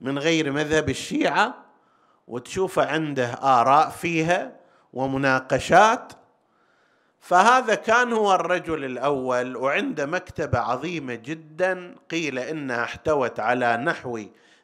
من 0.00 0.18
غير 0.18 0.52
مذهب 0.52 0.88
الشيعة 0.88 1.54
وتشوف 2.28 2.78
عنده 2.78 3.26
آراء 3.26 3.88
فيها 3.88 4.52
ومناقشات 4.92 6.12
فهذا 7.20 7.74
كان 7.74 8.12
هو 8.12 8.34
الرجل 8.34 8.84
الأول 8.84 9.56
وعنده 9.56 10.06
مكتبة 10.06 10.58
عظيمة 10.58 11.14
جدا 11.14 11.94
قيل 12.10 12.38
إنها 12.38 12.84
احتوت 12.84 13.40
على 13.40 13.76
نحو 13.76 14.20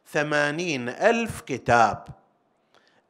ثمانين 0.06 0.88
ألف 0.88 1.40
كتاب. 1.40 2.04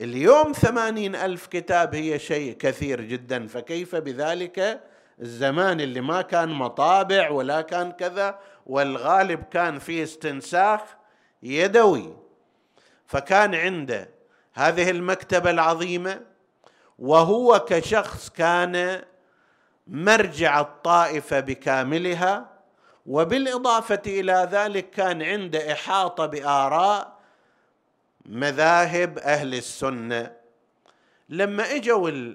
اليوم 0.00 0.52
ثمانين 0.52 1.14
ألف 1.16 1.46
كتاب 1.46 1.94
هي 1.94 2.18
شيء 2.18 2.56
كثير 2.56 3.00
جدا 3.00 3.46
فكيف 3.46 3.96
بذلك؟ 3.96 4.80
الزمان 5.20 5.80
اللي 5.80 6.00
ما 6.00 6.22
كان 6.22 6.48
مطابع 6.48 7.30
ولا 7.30 7.60
كان 7.60 7.92
كذا 7.92 8.38
والغالب 8.66 9.44
كان 9.44 9.78
فيه 9.78 10.02
استنساخ 10.02 10.80
يدوي. 11.42 12.16
فكان 13.06 13.54
عنده 13.54 14.08
هذه 14.54 14.90
المكتبة 14.90 15.50
العظيمة 15.50 16.20
وهو 16.98 17.58
كشخص 17.68 18.30
كان 18.30 19.02
مرجع 19.86 20.60
الطائفة 20.60 21.40
بكاملها 21.40 22.50
وبالإضافة 23.06 24.02
إلى 24.06 24.48
ذلك 24.52 24.90
كان 24.90 25.22
عنده 25.22 25.72
إحاطة 25.72 26.26
بآراء 26.26 27.18
مذاهب 28.26 29.18
أهل 29.18 29.54
السنة. 29.54 30.32
لما 31.28 31.74
إجوا 31.74 32.34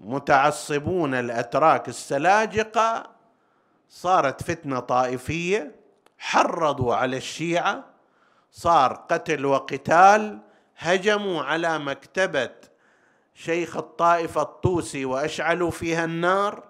المتعصبون 0.00 1.14
الأتراك 1.14 1.88
السلاجقة 1.88 3.10
صارت 3.88 4.42
فتنة 4.42 4.80
طائفية 4.80 5.74
حرضوا 6.18 6.94
على 6.94 7.16
الشيعة 7.16 7.84
صار 8.52 8.92
قتل 8.92 9.46
وقتال 9.46 10.38
هجموا 10.78 11.42
على 11.42 11.78
مكتبة 11.78 12.50
شيخ 13.44 13.76
الطائفة 13.76 14.42
الطوسي 14.42 15.04
وأشعلوا 15.04 15.70
فيها 15.70 16.04
النار 16.04 16.62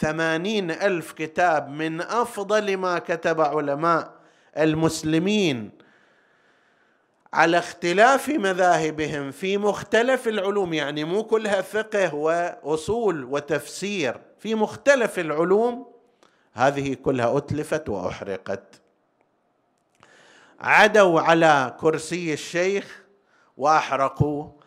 ثمانين 0.00 0.70
ألف 0.70 1.12
كتاب 1.12 1.68
من 1.68 2.00
أفضل 2.00 2.76
ما 2.76 2.98
كتب 2.98 3.40
علماء 3.40 4.12
المسلمين 4.58 5.70
على 7.32 7.58
اختلاف 7.58 8.28
مذاهبهم 8.28 9.30
في 9.30 9.58
مختلف 9.58 10.28
العلوم 10.28 10.72
يعني 10.72 11.04
مو 11.04 11.24
كلها 11.24 11.62
فقه 11.62 12.14
وأصول 12.14 13.24
وتفسير 13.24 14.20
في 14.38 14.54
مختلف 14.54 15.18
العلوم. 15.18 15.92
هذه 16.52 16.94
كلها 16.94 17.36
أتلفت 17.38 17.88
وأحرقت. 17.88 18.80
عدوا 20.60 21.20
على 21.20 21.76
كرسي 21.80 22.32
الشيخ 22.32 23.02
وأحرقوه. 23.56 24.57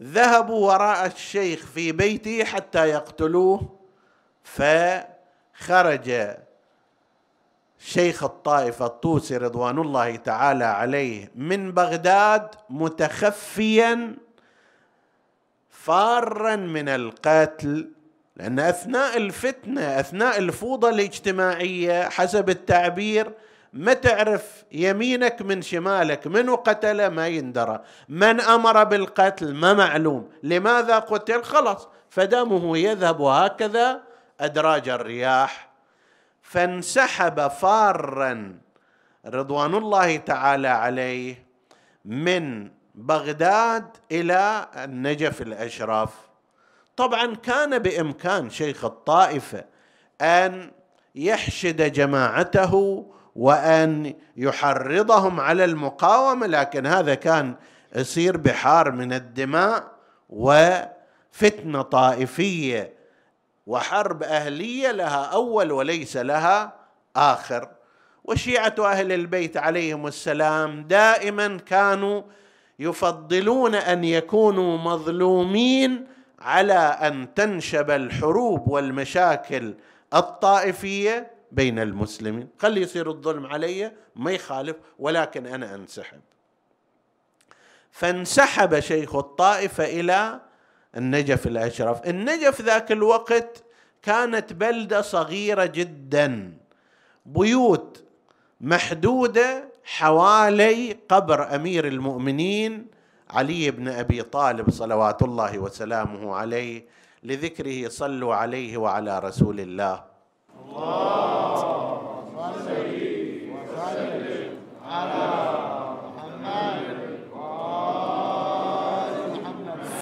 ذهبوا 0.00 0.72
وراء 0.72 1.06
الشيخ 1.06 1.66
في 1.66 1.92
بيته 1.92 2.44
حتى 2.44 2.88
يقتلوه 2.88 3.78
فخرج 4.44 6.36
شيخ 7.78 8.24
الطائفة 8.24 8.86
الطوسي 8.86 9.36
رضوان 9.36 9.78
الله 9.78 10.16
تعالى 10.16 10.64
عليه 10.64 11.30
من 11.34 11.72
بغداد 11.72 12.48
متخفيا 12.70 14.16
فارا 15.70 16.56
من 16.56 16.88
القتل 16.88 17.90
لأن 18.36 18.58
أثناء 18.58 19.16
الفتنة 19.16 20.00
أثناء 20.00 20.38
الفوضى 20.38 20.88
الاجتماعية 20.88 22.08
حسب 22.08 22.50
التعبير 22.50 23.32
ما 23.72 23.92
تعرف 23.92 24.64
يمينك 24.72 25.42
من 25.42 25.62
شمالك 25.62 26.26
من 26.26 26.56
قتل 26.56 27.06
ما 27.06 27.28
يندرى. 27.28 27.82
من 28.08 28.40
أمر 28.40 28.84
بالقتل 28.84 29.54
ما 29.54 29.74
معلوم. 29.74 30.28
لماذا 30.42 30.98
قتل؟ 30.98 31.42
خلاص 31.42 31.88
فدمه 32.10 32.78
يذهب 32.78 33.22
هكذا 33.22 34.02
أدراج 34.40 34.88
الرياح. 34.88 35.72
فانسحب 36.42 37.48
فارا 37.48 38.58
رضوان 39.26 39.74
الله 39.74 40.16
تعالى 40.16 40.68
عليه 40.68 41.46
من 42.04 42.70
بغداد 42.94 43.96
إلى 44.12 44.68
النجف 44.76 45.42
الاشرف 45.42 46.10
طبعا 46.96 47.34
كان 47.34 47.78
بإمكان 47.78 48.50
شيخ 48.50 48.84
الطائفة 48.84 49.64
أن 50.20 50.70
يحشد 51.14 51.92
جماعته 51.92 53.06
وأن 53.36 54.14
يحرضهم 54.36 55.40
على 55.40 55.64
المقاومة 55.64 56.46
لكن 56.46 56.86
هذا 56.86 57.14
كان 57.14 57.54
يصير 57.96 58.36
بحار 58.36 58.90
من 58.92 59.12
الدماء 59.12 59.92
وفتنة 60.30 61.82
طائفية 61.82 62.92
وحرب 63.66 64.22
أهلية 64.22 64.90
لها 64.90 65.24
أول 65.24 65.72
وليس 65.72 66.16
لها 66.16 66.72
آخر. 67.16 67.68
وشيعة 68.24 68.74
أهل 68.78 69.12
البيت 69.12 69.56
عليهم 69.56 70.06
السلام 70.06 70.82
دائما 70.82 71.56
كانوا 71.56 72.22
يفضلون 72.78 73.74
أن 73.74 74.04
يكونوا 74.04 74.78
مظلومين 74.78 76.06
على 76.40 76.72
أن 76.74 77.34
تنشب 77.34 77.90
الحروب 77.90 78.68
والمشاكل 78.68 79.74
الطائفية. 80.14 81.30
بين 81.52 81.78
المسلمين. 81.78 82.48
خلي 82.58 82.80
يصير 82.80 83.10
الظلم 83.10 83.46
علي 83.46 83.92
ما 84.16 84.32
يخالف 84.32 84.76
ولكن 84.98 85.46
أنا 85.46 85.74
أنسحب. 85.74 86.20
فانسحب 87.90 88.80
شيخ 88.80 89.16
الطائفة 89.16 89.84
إلى 89.84 90.40
النجف 90.96 91.46
الأشرف. 91.46 92.06
النجف 92.06 92.60
ذاك 92.60 92.92
الوقت 92.92 93.64
كانت 94.02 94.52
بلدة 94.52 95.00
صغيرة 95.02 95.64
جدا. 95.64 96.52
بيوت 97.26 98.04
محدودة 98.60 99.68
حوالي 99.84 100.98
قبر 101.08 101.54
أمير 101.54 101.86
المؤمنين 101.86 102.86
علي 103.30 103.70
بن 103.70 103.88
أبي 103.88 104.22
طالب 104.22 104.70
صلوات 104.70 105.22
الله 105.22 105.58
وسلامه 105.58 106.34
عليه 106.34 106.86
لذكره 107.22 107.88
صلوا 107.88 108.34
عليه 108.34 108.76
وعلى 108.76 109.18
رسول 109.18 109.60
الله. 109.60 110.11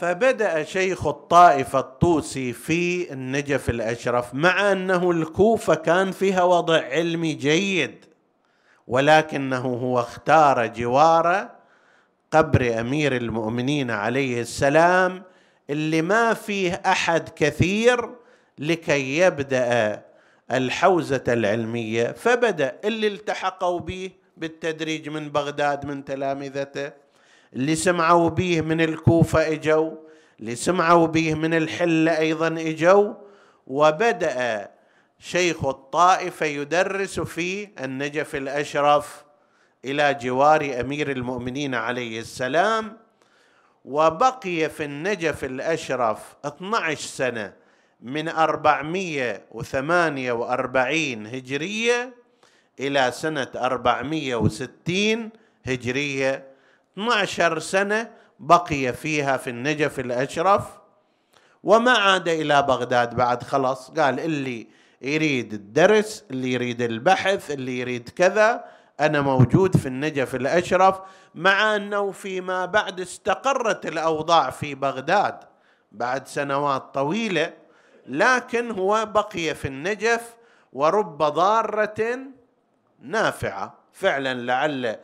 فبدأ 0.00 0.62
شيخ 0.62 1.06
الطائفة 1.06 1.78
الطوسي 1.78 2.52
في 2.52 3.12
النجف 3.12 3.70
الأشرف 3.70 4.34
مع 4.34 4.72
أنه 4.72 5.10
الكوفة 5.10 5.74
كان 5.74 6.10
فيها 6.10 6.42
وضع 6.42 6.80
علمي 6.84 7.32
جيد 7.34 8.04
ولكنه 8.86 9.66
هو 9.66 10.00
اختار 10.00 10.66
جوار 10.66 11.48
قبر 12.32 12.80
أمير 12.80 13.16
المؤمنين 13.16 13.90
عليه 13.90 14.40
السلام 14.40 15.22
اللي 15.70 16.02
ما 16.02 16.34
فيه 16.34 16.82
أحد 16.86 17.28
كثير 17.28 18.10
لكي 18.58 19.18
يبدأ 19.18 20.02
الحوزة 20.52 21.24
العلمية 21.28 22.12
فبدأ 22.12 22.78
اللي 22.84 23.06
التحقوا 23.06 23.80
به 23.80 24.10
بالتدريج 24.36 25.08
من 25.08 25.28
بغداد 25.30 25.84
من 25.86 26.04
تلامذته 26.04 26.92
اللي 27.52 27.74
سمعوا 27.76 28.30
به 28.30 28.60
من 28.60 28.80
الكوفة 28.80 29.52
إجوا 29.52 29.90
اللي 30.40 30.56
سمعوا 30.56 31.06
به 31.06 31.34
من 31.34 31.54
الحلة 31.54 32.18
أيضا 32.18 32.46
إجوا 32.48 33.14
وبدأ 33.66 34.70
شيخ 35.18 35.64
الطائفة 35.64 36.46
يدرس 36.46 37.20
في 37.20 37.68
النجف 37.84 38.34
الأشرف 38.36 39.24
إلى 39.84 40.14
جوار 40.14 40.80
أمير 40.80 41.10
المؤمنين 41.10 41.74
عليه 41.74 42.20
السلام 42.20 42.96
وبقي 43.84 44.68
في 44.68 44.84
النجف 44.84 45.44
الأشرف 45.44 46.18
12 46.44 47.00
سنة 47.00 47.52
من 48.02 48.28
448 48.28 51.26
هجرية 51.26 52.14
إلى 52.80 53.10
سنة 53.12 53.48
460 53.56 55.30
هجرية. 55.66 56.50
12 56.92 57.58
سنة 57.58 58.10
بقي 58.38 58.92
فيها 58.92 59.36
في 59.36 59.50
النجف 59.50 60.00
الأشرف 60.00 60.64
وما 61.62 61.92
عاد 61.92 62.28
إلى 62.28 62.62
بغداد 62.62 63.16
بعد 63.16 63.42
خلص 63.42 63.90
قال 63.90 64.20
اللي 64.20 64.66
يريد 65.02 65.52
الدرس 65.52 66.24
اللي 66.30 66.52
يريد 66.52 66.82
البحث 66.82 67.50
اللي 67.50 67.78
يريد 67.78 68.08
كذا 68.08 68.64
أنا 69.00 69.20
موجود 69.20 69.76
في 69.76 69.86
النجف 69.86 70.34
الأشرف 70.34 71.00
مع 71.34 71.76
أنه 71.76 72.10
فيما 72.10 72.66
بعد 72.66 73.00
استقرت 73.00 73.86
الأوضاع 73.86 74.50
في 74.50 74.74
بغداد 74.74 75.34
بعد 75.92 76.28
سنوات 76.28 76.94
طويلة. 76.94 77.52
لكن 78.10 78.70
هو 78.70 79.06
بقي 79.06 79.54
في 79.54 79.68
النجف 79.68 80.34
ورب 80.72 81.18
ضارة 81.18 82.18
نافعة. 83.00 83.74
فعلا 83.92 84.34
لعل 84.34 84.96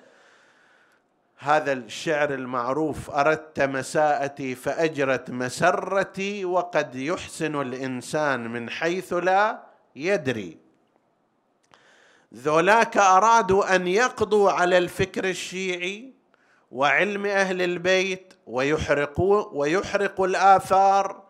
هذا 1.39 1.73
الشعر 1.73 2.35
المعروف 2.35 3.11
أردت 3.11 3.61
مساءتي 3.61 4.55
فأجرت 4.55 5.31
مسرتي 5.31 6.45
وقد 6.45 6.95
يحسن 6.95 7.61
الإنسان 7.61 8.51
من 8.51 8.71
حيث 8.71 9.13
لا 9.13 9.63
يدري. 9.97 10.59
ذولاك 12.35 12.97
ارادوا 12.97 13.77
أن 13.77 13.87
يقضوا 13.87 14.51
على 14.51 14.79
الفكر 14.79 15.25
الشيعي 15.25 16.15
وعلم 16.71 17.27
أهل 17.27 17.63
البيت 17.63 18.35
ويحرقوا 18.47 19.45
ويحرقوا 19.53 20.27
الآثار 20.27 21.26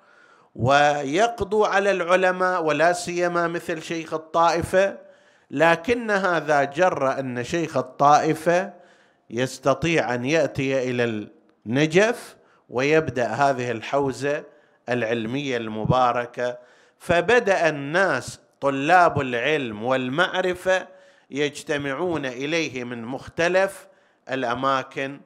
ويقضوا 0.58 1.66
على 1.66 1.90
العلماء 1.90 2.64
ولا 2.64 2.92
سيما 2.92 3.48
مثل 3.48 3.82
شيخ 3.82 4.14
الطائفة 4.14 4.98
لكن 5.50 6.10
هذا 6.10 6.64
جر 6.64 7.18
أن 7.18 7.44
شيخ 7.44 7.76
الطائفة 7.76 8.72
يستطيع 9.30 10.14
أن 10.14 10.24
يأتي 10.24 10.90
إلى 10.90 11.28
النجف 11.66 12.36
ويبدأ 12.68 13.26
هذه 13.26 13.70
الحوزة 13.70 14.44
العلمية 14.88 15.56
المباركة. 15.56 16.58
فبدأ 16.98 17.68
الناس 17.68 18.40
طلاب 18.60 19.20
العلم 19.20 19.84
والمعرفة 19.84 20.86
يجتمعون 21.30 22.26
إليه 22.26 22.84
من 22.84 23.04
مختلف 23.04 23.86
الأماكن. 24.30 25.20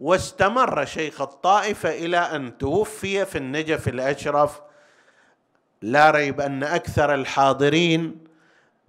واستمر 0.00 0.84
شيخ 0.84 1.20
الطائفة 1.20 1.90
إلى 1.90 2.18
أن 2.18 2.58
توفي 2.58 3.24
في 3.24 3.38
النجف 3.38 3.88
الأشرف 3.88 4.60
لا 5.82 6.10
ريب 6.10 6.40
أن 6.40 6.62
أكثر 6.62 7.14
الحاضرين 7.14 8.18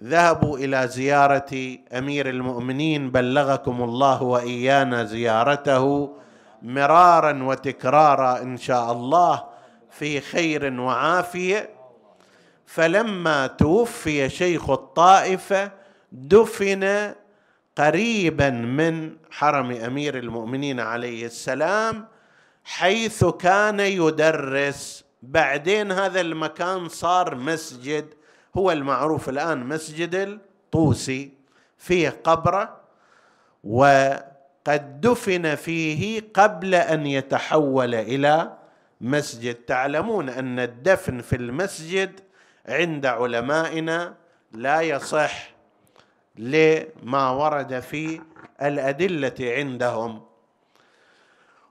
ذهبوا 0.02 0.58
إلى 0.58 0.88
زيارة 0.88 1.78
أمير 1.94 2.30
المؤمنين 2.30 3.12
بلغكم 3.12 3.84
الله 3.84 4.24
وإيانا 4.24 5.04
زيارته 5.04 6.16
مرارا 6.62 7.44
وتكرارا 7.44 8.42
إن 8.42 8.58
شاء 8.58 8.92
الله 8.92 9.44
في 9.92 10.22
خير 10.22 10.82
وعافية. 10.82 11.70
فلما 12.66 13.48
توفي 13.48 14.30
شيخ 14.30 14.70
الطائفة 14.70 15.72
دفن 16.12 17.14
قريبا 17.78 18.50
من 18.50 19.18
حرم 19.32 19.72
أمير 19.72 20.18
المؤمنين 20.18 20.80
عليه 20.80 21.26
السلام 21.26 22.08
حيث 22.64 23.26
كان 23.26 23.80
يدرس 23.80 25.04
بعدين 25.28 25.92
هذا 25.92 26.22
المكان 26.22 26.88
صار 26.90 27.36
مسجد 27.36 28.14
هو 28.58 28.72
المعروف 28.72 29.30
الآن 29.30 29.66
مسجد 29.66 30.16
الطوسي 30.16 31.32
فيه 31.78 32.10
قبرة 32.24 32.82
وقد 33.64 35.02
دفن 35.02 35.56
فيه 35.56 36.22
قبل 36.34 36.76
أن 36.76 37.08
يتحول 37.08 37.96
إلى 37.96 38.58
مسجد. 39.02 39.56
تعلمون 39.56 40.30
أن 40.30 40.60
الدفن 40.60 41.22
في 41.22 41.36
المسجد 41.36 42.20
عند 42.66 43.06
علمائنا 43.06 44.16
لا 44.52 44.82
يصح 44.82 45.50
لما 46.38 47.30
ورد 47.30 47.80
في 47.80 48.22
الأدلة 48.62 49.36
عندهم. 49.40 50.27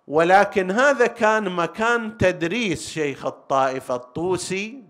ولكن 0.09 0.71
هذا 0.71 1.07
كان 1.07 1.49
مكان 1.49 2.19
تدريس 2.19 2.89
شيخ 2.89 3.27
الطائفة 3.27 3.95
الطوسي 3.95 4.83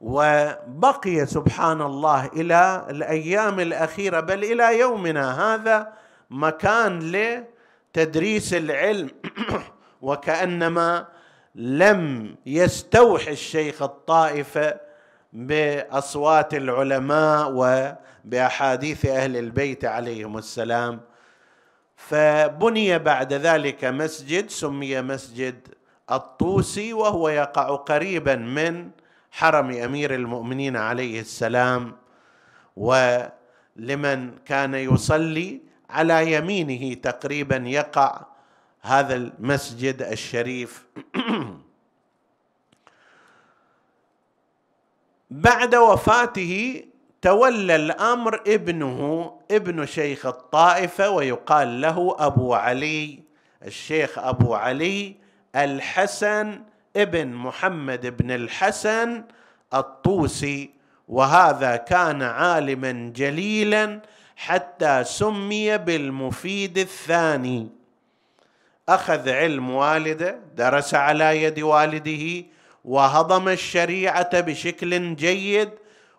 وبقي 0.00 1.26
سبحان 1.26 1.82
الله 1.82 2.26
إلى 2.26 2.86
الأيام 2.90 3.60
الأخيرة 3.60 4.20
بل 4.20 4.44
إلى 4.44 4.78
يومنا 4.78 5.54
هذا 5.54 5.92
مكان 6.30 7.12
لتدريس 7.12 8.54
العلم. 8.54 9.10
وكأنما 10.02 11.06
لم 11.54 12.34
يستوحي 12.46 13.32
الشيخ 13.32 13.82
الطائفة 13.82 14.80
بأصوات 15.32 16.54
العلماء 16.54 17.50
وبأحاديث 18.24 19.06
أهل 19.06 19.36
البيت 19.36 19.84
عليهم 19.84 20.38
السلام. 20.38 21.00
فبني 22.08 22.98
بعد 22.98 23.32
ذلك 23.32 23.84
مسجد 23.84 24.50
سمي 24.50 25.02
مسجد 25.02 25.68
الطوسي 26.10 26.92
وهو 26.92 27.28
يقع 27.28 27.76
قريبا 27.76 28.36
من 28.36 28.90
حرم 29.30 29.70
أمير 29.70 30.14
المؤمنين 30.14 30.76
عليه 30.76 31.20
السلام. 31.20 31.96
ولمن 32.76 34.38
كان 34.46 34.74
يصلي 34.74 35.60
على 35.90 36.32
يمينه 36.32 36.94
تقريبا 36.94 37.56
يقع 37.56 38.26
هذا 38.82 39.14
المسجد 39.14 40.02
الشريف. 40.02 40.84
بعد 45.30 45.74
وفاته 45.74 46.84
تولى 47.22 47.76
الأمر 47.76 48.40
ابنه 48.46 49.32
ابن 49.50 49.86
شيخ 49.86 50.26
الطائفة 50.26 51.10
ويقال 51.10 51.80
له 51.80 52.16
أبو 52.18 52.54
علي 52.54 53.18
الشيخ 53.66 54.18
أبو 54.18 54.54
علي 54.54 55.14
الحسن 55.56 56.60
ابن 56.96 57.28
محمد 57.28 58.16
بن 58.16 58.30
الحسن 58.30 59.24
الطوسي. 59.74 60.70
وهذا 61.08 61.76
كان 61.76 62.22
عالما 62.22 63.12
جليلا 63.16 64.00
حتى 64.36 65.04
سمي 65.04 65.78
بالمفيد 65.78 66.78
الثاني. 66.78 67.68
أخذ 68.88 69.28
علم 69.28 69.70
والده 69.70 70.38
درس 70.56 70.94
على 70.94 71.42
يد 71.42 71.60
والده 71.60 72.44
وهضم 72.84 73.48
الشريعة 73.48 74.40
بشكل 74.40 75.16
جيد 75.16 75.70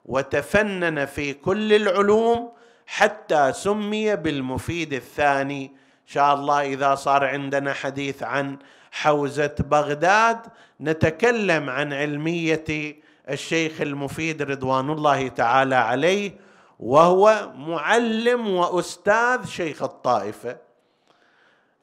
وتفنن 0.05 1.05
في 1.05 1.33
كل 1.33 1.73
العلوم 1.73 2.51
حتى 2.88 3.53
سمي 3.53 4.15
بالمفيد 4.15 4.93
الثاني. 4.93 5.65
إن 5.65 6.13
شاء 6.13 6.33
الله 6.33 6.62
إذا 6.62 6.95
صار 6.95 7.25
عندنا 7.25 7.73
حديث 7.73 8.23
عن 8.23 8.57
حوزة 8.91 9.55
بغداد 9.59 10.38
نتكلم 10.81 11.69
عن 11.69 11.93
علمية 11.93 12.95
الشيخ 13.29 13.81
المفيد 13.81 14.41
رضوان 14.41 14.89
الله 14.89 15.27
تعالى 15.27 15.75
عليه 15.75 16.31
وهو 16.79 17.51
معلم 17.55 18.49
وأستاذ 18.49 19.45
شيخ 19.45 19.83
الطائفة. 19.83 20.57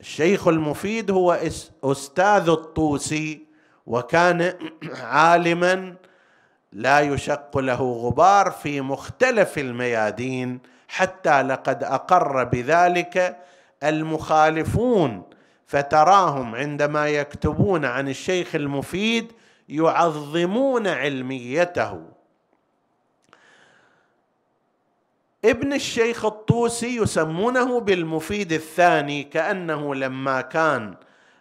الشيخ 0.01 0.49
المفيد 0.49 1.11
هو 1.11 1.41
أستاذ 1.85 2.49
الطوسي 2.49 3.47
وكان 3.87 4.55
عالما 5.01 5.95
لا 6.77 7.01
يشق 7.01 7.59
له 7.59 7.93
غبار 7.93 8.51
في 8.51 8.81
مختلف 8.81 9.59
الميادين 9.59 10.61
حتى 10.89 11.43
لقد 11.43 11.85
أقر 11.85 12.45
بذلك 12.45 13.37
المخالفون 13.83 15.23
فتراهم 15.67 16.55
عندما 16.55 17.09
يكتبون 17.09 17.85
عن 17.85 18.09
الشيخ 18.09 18.55
المفيد 18.55 19.33
يعظمون 19.69 20.87
علميته. 20.87 22.03
ابن 25.45 25.73
الشيخ 25.73 26.25
الطوسي 26.25 26.97
يسمونه 26.97 27.81
بالمفيد 27.81 28.53
الثاني 28.53 29.23
كأنه 29.23 29.95
لما 29.95 30.41
كان 30.41 30.95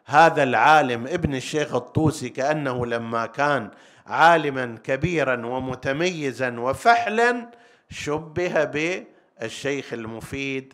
هذا 0.05 0.43
العالم 0.43 1.07
ابن 1.07 1.35
الشيخ 1.35 1.75
الطوسي 1.75 2.29
كأنه 2.29 2.85
لما 2.85 3.25
كان 3.25 3.69
عالما 4.07 4.77
كبيرا 4.83 5.45
ومتميزا 5.45 6.59
وفحلا 6.59 7.49
شبه 7.89 8.63
بالشيخ 8.63 9.93
المفيد 9.93 10.73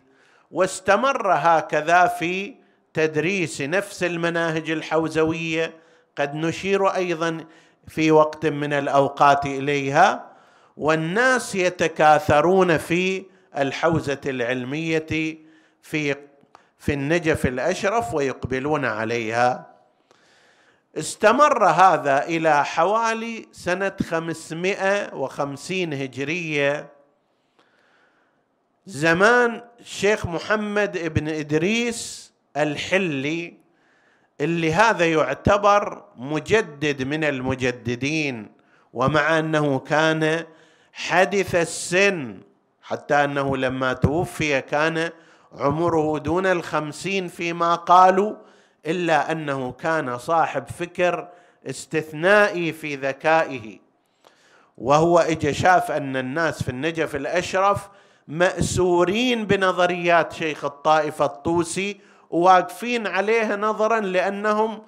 واستمر 0.50 1.32
هكذا 1.32 2.06
في 2.06 2.54
تدريس 2.94 3.60
نفس 3.60 4.02
المناهج 4.02 4.70
الحوزوية 4.70 5.74
قد 6.16 6.34
نشير 6.34 6.86
أيضا 6.88 7.44
في 7.88 8.10
وقت 8.10 8.46
من 8.46 8.72
الأوقات 8.72 9.46
إليها 9.46 10.32
والناس 10.76 11.54
يتكاثرون 11.54 12.78
في 12.78 13.24
الحوزة 13.58 14.20
العلمية 14.26 15.06
في 15.82 16.16
في 16.78 16.92
النجف 16.92 17.46
الأشرف 17.46 18.14
ويقبلون 18.14 18.84
عليها. 18.84 19.71
استمر 20.98 21.66
هذا 21.66 22.24
إلى 22.24 22.64
حوالي 22.64 23.48
سنة 23.52 23.92
550 24.02 25.92
هجرية. 25.92 26.92
زمان 28.86 29.62
الشيخ 29.80 30.26
محمد 30.26 31.14
بن 31.14 31.28
إدريس 31.28 32.32
الحلي 32.56 33.54
اللي 34.40 34.74
هذا 34.74 35.12
يعتبر 35.12 36.04
مجدد 36.16 37.02
من 37.02 37.24
المجددين 37.24 38.52
ومع 38.92 39.38
أنه 39.38 39.78
كان 39.78 40.44
حدث 40.92 41.54
السن 41.54 42.40
حتى 42.82 43.14
أنه 43.14 43.56
لما 43.56 43.92
توفي 43.92 44.60
كان 44.60 45.10
عمره 45.52 46.18
دون 46.18 46.46
الخمسين 46.46 47.28
فيما 47.28 47.74
قالوا 47.74 48.36
إلا 48.86 49.32
أنه 49.32 49.72
كان 49.72 50.18
صاحب 50.18 50.68
فكر 50.68 51.28
استثنائي 51.66 52.72
في 52.72 52.96
ذكائه. 52.96 53.78
وهو 54.78 55.18
اجى 55.18 55.54
شاف 55.54 55.90
أن 55.90 56.16
الناس 56.16 56.62
في 56.62 56.68
النجف 56.68 57.16
الأشرف 57.16 57.88
مأسورين 58.28 59.46
بنظريات 59.46 60.32
شيخ 60.32 60.64
الطائفة 60.64 61.24
الطوسي 61.24 62.00
وواقفين 62.30 63.06
عليها 63.06 63.56
نظرا 63.56 64.00
لأنهم 64.00 64.82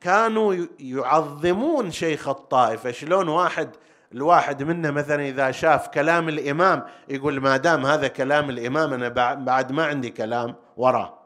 كانوا 0.00 0.66
يعظمون 0.80 1.90
شيخ 1.90 2.28
الطائفة. 2.28 2.90
شلون 2.90 3.28
واحد 3.28 3.70
الواحد 4.12 4.62
منا 4.62 4.90
مثلا 4.90 5.22
إذا 5.22 5.50
شاف 5.50 5.88
كلام 5.88 6.28
الإمام 6.28 6.84
يقول 7.08 7.40
ما 7.40 7.56
دام 7.56 7.86
هذا 7.86 8.08
كلام 8.08 8.50
الإمام 8.50 8.92
أنا 8.92 9.08
بعد 9.34 9.72
ما 9.72 9.86
عندي 9.86 10.10
كلام 10.10 10.54
وراه. 10.76 11.18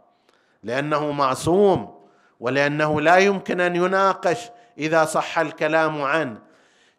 لأنه 0.62 1.12
معصوم. 1.12 1.97
ولأنه 2.40 3.00
لا 3.00 3.16
يمكن 3.16 3.60
أن 3.60 3.76
يناقش 3.76 4.38
إذا 4.78 5.04
صح 5.04 5.38
الكلام 5.38 6.02
عنه 6.02 6.38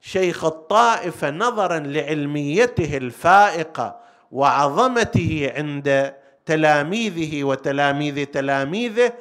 شيخ 0.02 0.46
الطائفة 0.46 1.30
نظرا 1.30 1.80
لعلميته 1.80 2.98
الفائقة 2.98 4.00
وعظمته 4.32 5.54
عند 5.56 6.14
تلاميذه 6.46 7.44
وتلاميذ 7.44 8.26
تلاميذه 8.26 9.14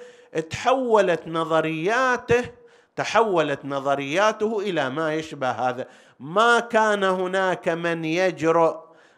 تحولت 0.51 1.29
نظرياته 1.29 2.45
تحولت 2.97 3.65
نظرياته 3.65 4.61
إلى 4.61 4.91
ما 4.91 5.15
يشبه 5.15 5.51
هذا. 5.51 5.87
ما 6.21 6.61
كان 6.61 7.05
هناك 7.05 7.69
من 7.69 8.05
يجرؤ 8.05 8.77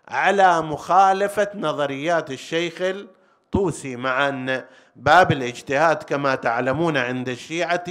على 0.09 0.63
مخالفة 0.63 1.49
نظريات 1.55 2.31
الشيخ 2.31 2.75
الطوسي 2.81 3.97
مع 3.97 4.29
أن 4.29 4.65
باب 5.01 5.33
الاجتهاد 5.33 6.03
كما 6.03 6.35
تعلمون 6.35 6.97
عند 6.97 7.29
الشيعة 7.29 7.85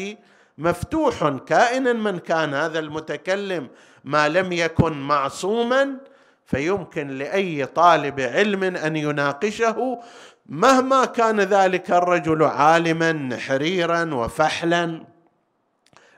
مفتوح 0.57 1.37
كائنا 1.47 1.93
من 1.93 2.19
كان 2.19 2.53
هذا 2.53 2.79
المتكلم 2.79 3.67
ما 4.03 4.29
لم 4.29 4.51
يكن 4.51 4.93
معصوما 4.93 5.97
فيمكن 6.45 7.07
لأي 7.07 7.65
طالب 7.65 8.19
علم 8.19 8.63
أن 8.63 8.95
يناقشه 8.95 9.99
مهما 10.45 11.05
كان 11.05 11.39
ذلك 11.39 11.91
الرجل 11.91 12.43
عالما 12.43 13.37
حريرا 13.47 14.13
وفحلا. 14.13 15.03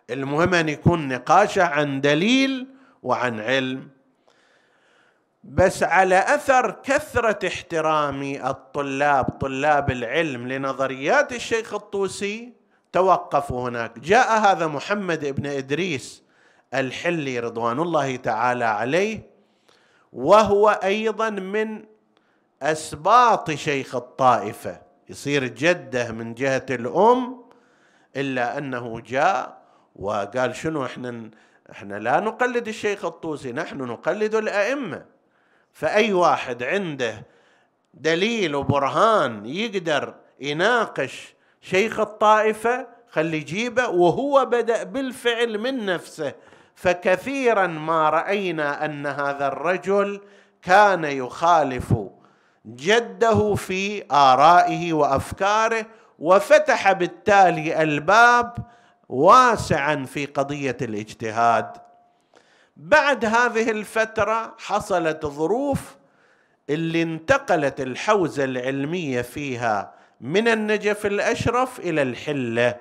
المهم 0.10 0.54
أن 0.54 0.70
يكون 0.70 1.08
نقاشه 1.08 1.64
عن 1.64 2.02
دليل 2.02 2.68
وعن 3.04 3.40
علم. 3.40 3.88
بس 5.44 5.84
على 5.84 6.20
أثر 6.20 6.72
كثرة 6.72 7.48
احترام 7.48 8.24
الطلاب 8.24 9.26
طلاب 9.26 9.92
العلم 9.92 10.48
لنظريات 10.48 11.32
الشيخ 11.32 11.74
الطوسي 11.74 12.54
توقفوا 12.94 13.70
هناك. 13.70 14.00
جاء 14.00 14.40
هذا 14.40 14.68
محمد 14.68 15.26
بن 15.26 15.46
إدريس 15.46 16.24
الحلي 16.74 17.40
رضوان 17.40 17.80
الله 17.80 18.16
تعالى 18.16 18.66
عليه 18.66 19.30
وهو 20.14 20.70
أيضا 20.70 21.30
من 21.30 21.86
أسباط 22.62 23.52
شيخ 23.52 23.96
الطائفة. 23.96 24.82
يصير 25.10 25.48
جده 25.48 26.12
من 26.12 26.34
جهة 26.34 26.66
الأم 26.70 27.44
إلا 28.16 28.58
أنه 28.58 29.00
جاء 29.00 29.62
وقال 29.96 30.56
شنو 30.56 30.86
إحنا 30.86 31.30
إحنا 31.72 31.96
لا 32.00 32.20
نقلد 32.20 32.68
الشيخ 32.68 33.06
الطوسي 33.06 33.52
نحن 33.52 33.78
نقلد 33.78 34.36
الأئمة. 34.36 35.06
فأي 35.74 36.14
واحد 36.14 36.64
عنده 36.64 37.26
دليل 37.94 38.56
وبرهان 38.56 39.46
يقدر 39.46 40.14
يناقش 40.40 41.34
شيخ 41.62 42.00
الطائفة 42.00 42.88
خلي 43.10 43.38
يجيبه 43.38 43.88
وهو 43.88 44.46
بدأ 44.46 44.84
بالفعل 44.84 45.58
من 45.60 45.86
نفسه. 45.86 46.34
فكثيرا 46.76 47.68
ما 47.68 48.10
رأينا 48.10 48.86
أن 48.86 49.08
هذا 49.08 49.48
الرجل 49.48 50.22
كان 50.62 51.04
يخالف 51.04 51.94
جده 52.66 53.56
في 53.56 54.04
آرائه 54.12 54.94
وأفكاره 54.94 55.86
وفتح 56.20 56.92
بالتالي 56.92 57.82
الباب 57.82 58.54
واسعا 59.10 60.06
في 60.06 60.26
قضية 60.26 60.78
الاجتهاد. 60.82 61.78
بعد 62.78 63.26
هذه 63.26 63.72
الفترة 63.72 64.56
حصلت 64.60 65.26
ظروف 65.26 65.96
اللي 66.70 67.02
انتقلت 67.02 67.82
الحوزة 67.82 68.44
العلمية 68.44 69.22
فيها 69.22 69.94
من 70.22 70.48
النجف 70.48 71.06
الأشرف 71.06 71.80
إلى 71.80 72.02
الحلة. 72.02 72.76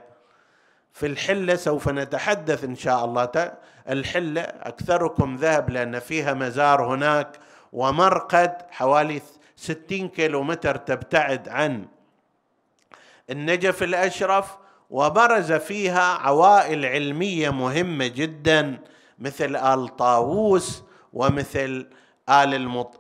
في 0.92 1.06
الحلة 1.06 1.54
سوف 1.56 1.88
نتحدث 1.88 2.64
إن 2.64 2.76
شاء 2.76 3.04
الله 3.04 3.52
الحلة 3.88 4.40
أكثركم 4.40 5.36
ذهب 5.36 5.70
لأن 5.70 5.98
فيها 5.98 6.34
مزار 6.34 6.84
هناك 6.84 7.36
ومرقد 7.72 8.56
حوالي 8.70 9.22
ستين 9.56 10.08
كيلو 10.08 10.42
متر 10.42 10.76
تبتعد 10.76 11.48
عن 11.48 11.86
النجف 13.30 13.82
الأشرف 13.82 14.56
وبرز 14.90 15.52
فيها 15.52 16.02
عوائل 16.02 16.86
علمية 16.86 17.50
مهمة 17.50 18.06
جدا. 18.06 18.78
مثل 19.20 19.56
آل 19.56 19.96
طاووس 19.96 20.82
ومثل 21.12 21.88
آل 22.28 22.54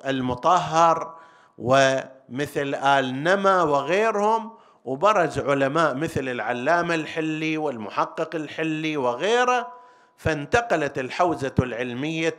المطهر 0.06 1.14
ومثل 1.58 2.74
آل 2.74 3.22
نما 3.22 3.62
وغيرهم 3.62 4.52
وبرز 4.84 5.38
علماء 5.38 5.94
مثل 5.94 6.28
العلامة 6.28 6.94
الحلي 6.94 7.56
والمحقق 7.56 8.34
الحلي 8.34 8.96
وغيره 8.96 9.72
فانتقلت 10.16 10.98
الحوزة 10.98 11.54
العلمية 11.58 12.38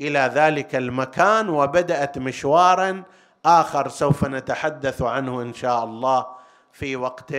إلى 0.00 0.30
ذلك 0.34 0.74
المكان 0.74 1.48
وبدأت 1.48 2.18
مشوارا 2.18 3.02
آخر 3.46 3.88
سوف 3.88 4.24
نتحدث 4.24 5.02
عنه 5.02 5.42
إن 5.42 5.54
شاء 5.54 5.84
الله 5.84 6.26
في 6.72 6.96
وقت 6.96 7.34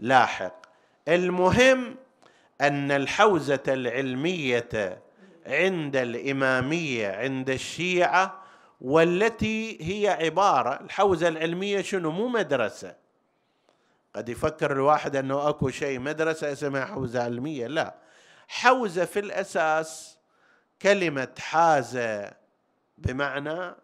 لاحق. 0.00 0.54
المهم 1.08 1.96
أن 2.60 2.90
الحوزة 2.90 3.62
العلمية 3.68 5.02
عند 5.46 5.96
الإمامية 5.96 7.08
عند 7.08 7.50
الشيعة 7.50 8.42
والتي 8.80 9.78
هي 9.80 10.08
عبارة 10.08 10.80
الحوزة 10.80 11.28
العلمية 11.28 11.82
شنو؟ 11.82 12.10
مو 12.10 12.28
مدرسة. 12.28 12.96
قد 14.14 14.28
يفكر 14.28 14.72
الواحد 14.72 15.16
أنه 15.16 15.48
أكو 15.48 15.70
شيء 15.70 15.98
مدرسة 15.98 16.52
اسمها 16.52 16.84
حوزة 16.84 17.22
علمية. 17.22 17.66
لا. 17.66 17.94
حوزة 18.48 19.04
في 19.04 19.20
الأساس 19.20 20.18
كلمة 20.82 21.34
حاز 21.38 21.98
بمعنى 22.98 23.74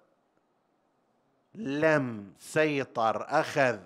لم 1.55 2.33
سيطر 2.39 3.27
أخذ. 3.29 3.79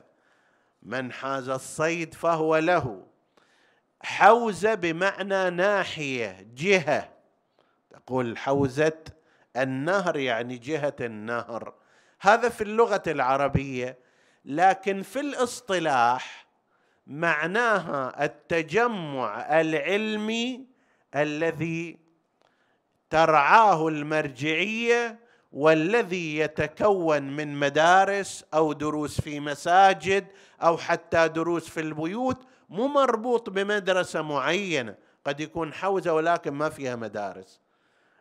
من 0.83 1.13
حاز 1.13 1.49
الصيد 1.49 2.15
فهو 2.15 2.57
له. 2.57 3.07
حوزة 4.03 4.75
بمعنى 4.75 5.51
ناحية 5.51 6.47
جهة. 6.55 7.14
تقول 8.07 8.39
حوزه 8.39 9.03
النهر 9.57 10.17
يعني 10.17 10.59
جهة 10.59 10.97
النهر. 11.01 11.75
هذا 12.21 12.49
في 12.49 12.65
اللغة 12.65 13.03
العربية 13.07 13.99
لكن 14.45 15.03
في 15.03 15.21
الاصطلاح 15.21 16.47
معناها 17.07 18.25
التجمع 18.25 19.61
العلمي 19.61 20.67
الذي 21.15 21.99
ترعاه 23.11 23.89
المرجعية 23.89 25.19
والذي 25.53 26.39
يتكون 26.39 27.23
من 27.23 27.57
مدارس 27.57 28.45
أو 28.55 28.73
دروس 28.73 29.21
في 29.21 29.41
مساجد 29.41 30.27
أو 30.63 30.77
حتى 30.77 31.29
دروس 31.29 31.69
في 31.69 31.81
البيوت 31.81 32.47
مو 32.69 32.87
مربوط 32.87 33.51
بمدرسة 33.51 34.23
معينة. 34.23 34.95
قد 35.25 35.41
يكون 35.41 35.73
حوزة 35.73 36.15
ولكن 36.15 36.51
ما 36.51 36.69
فيها 36.69 36.97
مدارس. 36.97 37.64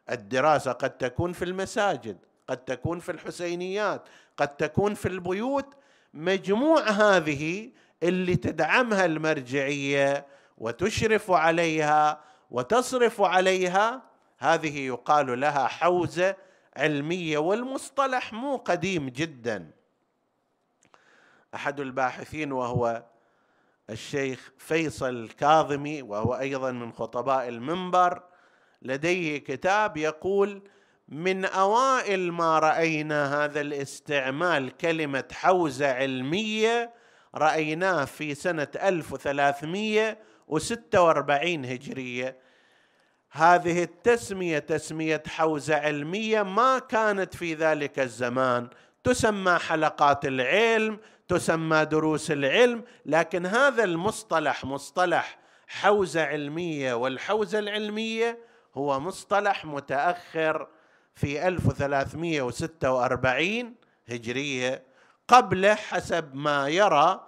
الدراسة 0.09 0.71
قد 0.71 0.97
تكون 0.97 1.33
في 1.33 1.45
المساجد 1.45 2.17
قد 2.47 2.57
تكون 2.57 2.99
في 2.99 3.11
الحسينيات 3.11 4.01
قد 4.37 4.47
تكون 4.47 4.93
في 4.93 5.07
البيوت. 5.07 5.75
مجموع 6.13 6.81
هذه 6.81 7.71
اللي 8.03 8.35
تدعمها 8.35 9.05
المرجعية 9.05 10.25
وتشرف 10.57 11.31
عليها 11.31 12.21
وتصرف 12.51 13.21
عليها 13.21 14.01
هذه 14.37 14.79
يقال 14.79 15.39
لها 15.39 15.67
حوزة 15.67 16.35
علمية 16.77 17.37
والمصطلح 17.37 18.33
مو 18.33 18.55
قديم 18.55 19.09
جدا. 19.09 19.71
أحد 21.55 21.79
الباحثين 21.79 22.51
وهو 22.51 23.03
الشيخ 23.89 24.51
فيصل 24.57 25.09
الكاظمي 25.09 26.01
وهو 26.01 26.35
أيضا 26.35 26.71
من 26.71 26.93
خطباء 26.93 27.47
المنبر 27.47 28.23
لديه 28.83 29.37
كتاب 29.37 29.97
يقول 29.97 30.61
من 31.07 31.45
أوائل 31.45 32.31
ما 32.31 32.59
رأينا 32.59 33.43
هذا 33.43 33.61
الاستعمال 33.61 34.77
كلمة 34.77 35.23
حوزة 35.31 35.93
علمية 35.93 36.93
رأيناه 37.35 38.05
في 38.05 38.35
سنة 38.35 38.67
1346 38.75 41.65
هجرية. 41.65 42.37
هذه 43.31 43.83
التسمية 43.83 44.59
تسمية 44.59 45.23
حوزة 45.27 45.75
علمية 45.75 46.43
ما 46.43 46.79
كانت 46.79 47.35
في 47.35 47.53
ذلك 47.53 47.99
الزمان. 47.99 48.69
تسمى 49.03 49.59
حلقات 49.59 50.25
العلم 50.25 50.99
تسمى 51.27 51.85
دروس 51.85 52.31
العلم 52.31 52.83
لكن 53.05 53.45
هذا 53.45 53.83
المصطلح 53.83 54.65
مصطلح 54.65 55.39
حوزة 55.67 56.23
علمية 56.23 56.93
والحوزة 56.93 57.59
العلمية 57.59 58.52
هو 58.75 58.99
مصطلح 58.99 59.65
متأخر 59.65 60.67
في 61.15 61.47
1346 61.47 63.75
هجرية 64.09 64.83
قبله 65.27 65.75
حسب 65.75 66.35
ما 66.35 66.67
يرى 66.67 67.27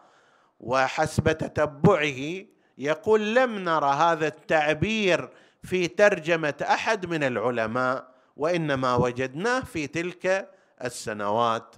وحسب 0.59 1.31
تتبعه 1.31 2.45
يقول 2.77 3.35
لم 3.35 3.59
نرى 3.59 3.93
هذا 3.93 4.27
التعبير 4.27 5.29
في 5.63 5.87
ترجمة 5.87 6.53
أحد 6.61 7.05
من 7.05 7.23
العلماء 7.23 8.07
وإنما 8.37 8.95
وجدناه 8.95 9.59
في 9.59 9.87
تلك 9.87 10.49
السنوات. 10.83 11.75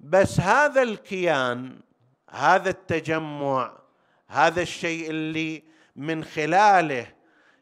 بس 0.00 0.40
هذا 0.40 0.82
الكيان 0.82 1.80
هذا 2.30 2.70
التجمع 2.70 3.72
هذا 4.28 4.62
الشيء 4.62 5.10
اللي 5.10 5.62
من 5.96 6.24
خلاله 6.24 7.06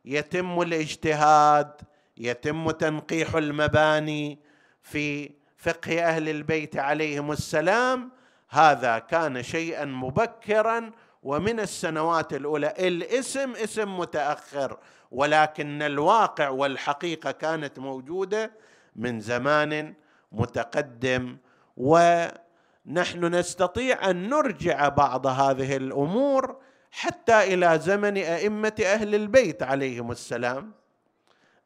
يتم 0.05 0.61
الاجتهاد 0.63 1.81
يتم 2.17 2.71
تنقيح 2.71 3.35
المباني 3.35 4.39
في 4.83 5.31
فقه 5.57 6.05
أهل 6.05 6.29
البيت 6.29 6.77
عليهم 6.77 7.33
السلام. 7.33 8.11
هذا 8.51 8.99
كان 8.99 9.43
شيئا 9.43 9.85
مبكرا 9.85 10.91
ومن 11.23 11.61
السنوات 11.61 12.33
الأولى 12.33 12.75
الاسم 12.79 13.53
اسم 13.53 13.99
متأخر 13.99 14.79
ولكن 15.11 15.83
الواقع 15.83 16.49
والحقيقة 16.49 17.31
كانت 17.31 17.79
موجودة 17.79 18.53
من 18.97 19.21
زمان 19.21 19.95
متقدم. 20.33 21.37
ونحن 21.77 23.25
نستطيع 23.25 24.11
أن 24.11 24.29
نرجع 24.29 24.89
بعض 24.89 25.27
هذه 25.27 25.77
الأمور 25.77 26.57
حتى 26.93 27.55
إلى 27.55 27.79
زمن 27.79 28.17
أئمة 28.17 28.83
أهل 28.85 29.15
البيت 29.15 29.63
عليهم 29.63 30.11
السلام. 30.11 30.73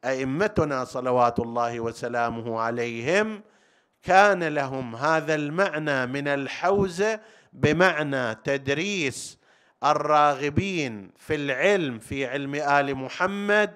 أئمتنا 0.05 0.85
صلوات 0.85 1.41
الله 1.41 1.81
وسلامه 1.81 2.61
عليهم 2.61 3.43
كان 4.03 4.45
لهم 4.45 4.97
هذا 4.97 5.35
المعنى 5.35 6.07
من 6.07 6.29
الحوزه 6.29 7.21
بمعنى 7.53 8.35
تدريس 8.35 9.39
الراغبين 9.85 11.11
في 11.17 11.35
العلم 11.35 11.99
في 11.99 12.27
علم 12.27 12.55
آل 12.55 12.95
محمد. 12.95 13.75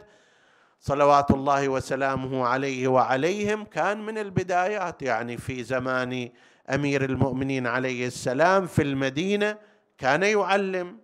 صلوات 0.80 1.30
الله 1.30 1.68
وسلامه 1.68 2.46
عليه 2.46 2.88
وعليهم 2.88 3.64
كان 3.64 4.06
من 4.06 4.18
البدايات 4.18 5.02
يعني 5.02 5.36
في 5.36 5.62
زمان 5.62 6.28
أمير 6.70 7.04
المؤمنين 7.04 7.66
عليه 7.66 8.06
السلام 8.06 8.66
في 8.66 8.82
المدينة 8.82 9.58
كان 9.98 10.22
يعلم. 10.22 10.98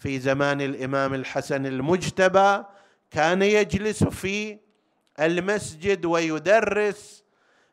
في 0.00 0.18
زمان 0.18 0.60
الإمام 0.60 1.14
الحسن 1.14 1.66
المجتبى 1.66 2.64
كان 3.10 3.42
يجلس 3.42 4.04
في 4.04 4.58
المسجد 5.20 6.04
ويدرس. 6.04 7.24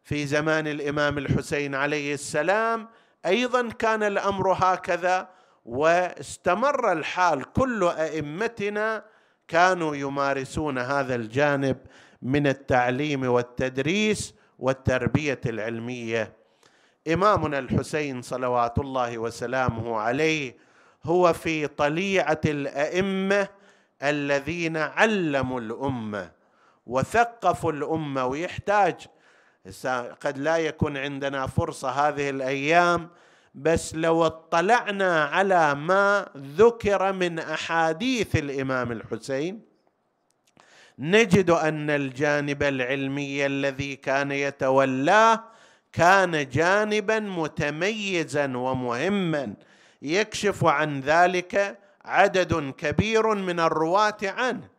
في 0.03 0.25
زمان 0.25 0.67
الإمام 0.67 1.17
الحسين 1.17 1.75
عليه 1.75 2.13
السلام 2.13 2.87
أيضا 3.25 3.69
كان 3.69 4.03
الأمر 4.03 4.51
هكذا 4.53 5.29
واستمر 5.65 6.91
الحال. 6.91 7.53
كل 7.53 7.83
أئمتنا 7.83 9.05
كانوا 9.47 9.95
يمارسون 9.95 10.77
هذا 10.77 11.15
الجانب 11.15 11.77
من 12.21 12.47
التعليم 12.47 13.23
والتدريس 13.29 14.33
والتربية 14.59 15.41
العلمية. 15.45 16.33
إمامنا 17.13 17.59
الحسين 17.59 18.21
صلوات 18.21 18.79
الله 18.79 19.17
وسلامه 19.17 19.97
عليه 19.97 20.66
هو 21.03 21.33
في 21.33 21.67
طليعة 21.67 22.41
الأئمة 22.45 23.47
الذين 24.03 24.77
علموا 24.77 25.59
الأمة 25.59 26.31
وثقفوا 26.85 27.71
الأمة 27.71 28.25
ويحتاج 28.25 28.95
قد 30.21 30.37
لا 30.37 30.57
يكون 30.57 30.97
عندنا 30.97 31.47
فرصة 31.47 31.89
هذه 31.89 32.29
الأيام 32.29 33.09
بس 33.55 33.95
لو 33.95 34.25
اطلعنا 34.25 35.23
على 35.23 35.75
ما 35.75 36.29
ذكر 36.37 37.13
من 37.13 37.39
أحاديث 37.39 38.35
الإمام 38.35 38.91
الحسين 38.91 39.61
نجد 40.99 41.49
أن 41.49 41.89
الجانب 41.89 42.63
العلمي 42.63 43.45
الذي 43.45 43.95
كان 43.95 44.31
يتولاه 44.31 45.43
كان 45.93 46.49
جانبا 46.49 47.19
متميزا 47.19 48.57
ومهما. 48.57 49.53
يكشف 50.01 50.65
عن 50.65 50.99
ذلك 50.99 51.79
عدد 52.05 52.73
كبير 52.77 53.35
من 53.35 53.59
الرواة 53.59 54.17
عنه. 54.23 54.69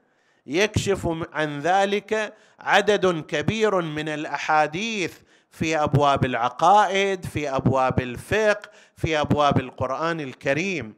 يكشف 0.46 1.08
عن 1.32 1.60
ذلك 1.60 2.34
عدد 2.60 3.20
كبير 3.20 3.80
من 3.80 4.08
الأحاديث 4.08 5.14
في 5.50 5.76
أبواب 5.76 6.24
العقائد 6.24 7.24
في 7.24 7.50
أبواب 7.50 8.00
الفقه 8.00 8.70
في 8.96 9.20
أبواب 9.20 9.60
القرآن 9.60 10.20
الكريم. 10.20 10.94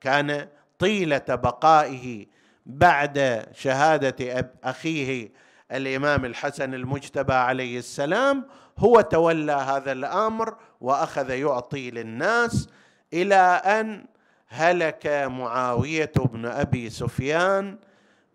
كان 0.00 0.48
طيلة 0.78 1.24
بقائه 1.28 2.26
بعد 2.66 3.46
شهادة 3.54 4.50
أخيه 4.64 5.32
الإمام 5.72 6.24
الحسن 6.24 6.74
المجتبى 6.74 7.32
عليه 7.34 7.78
السلام. 7.78 8.44
هو 8.78 9.00
تولى 9.00 9.52
هذا 9.52 9.92
الأمر 9.92 10.56
وأخذ 10.80 11.30
يعطي 11.30 11.90
للناس. 11.90 12.68
إلى 13.14 13.34
أن 13.64 14.06
هلك 14.48 15.06
معاوية 15.06 16.12
بن 16.16 16.46
أبي 16.46 16.90
سفيان 16.90 17.78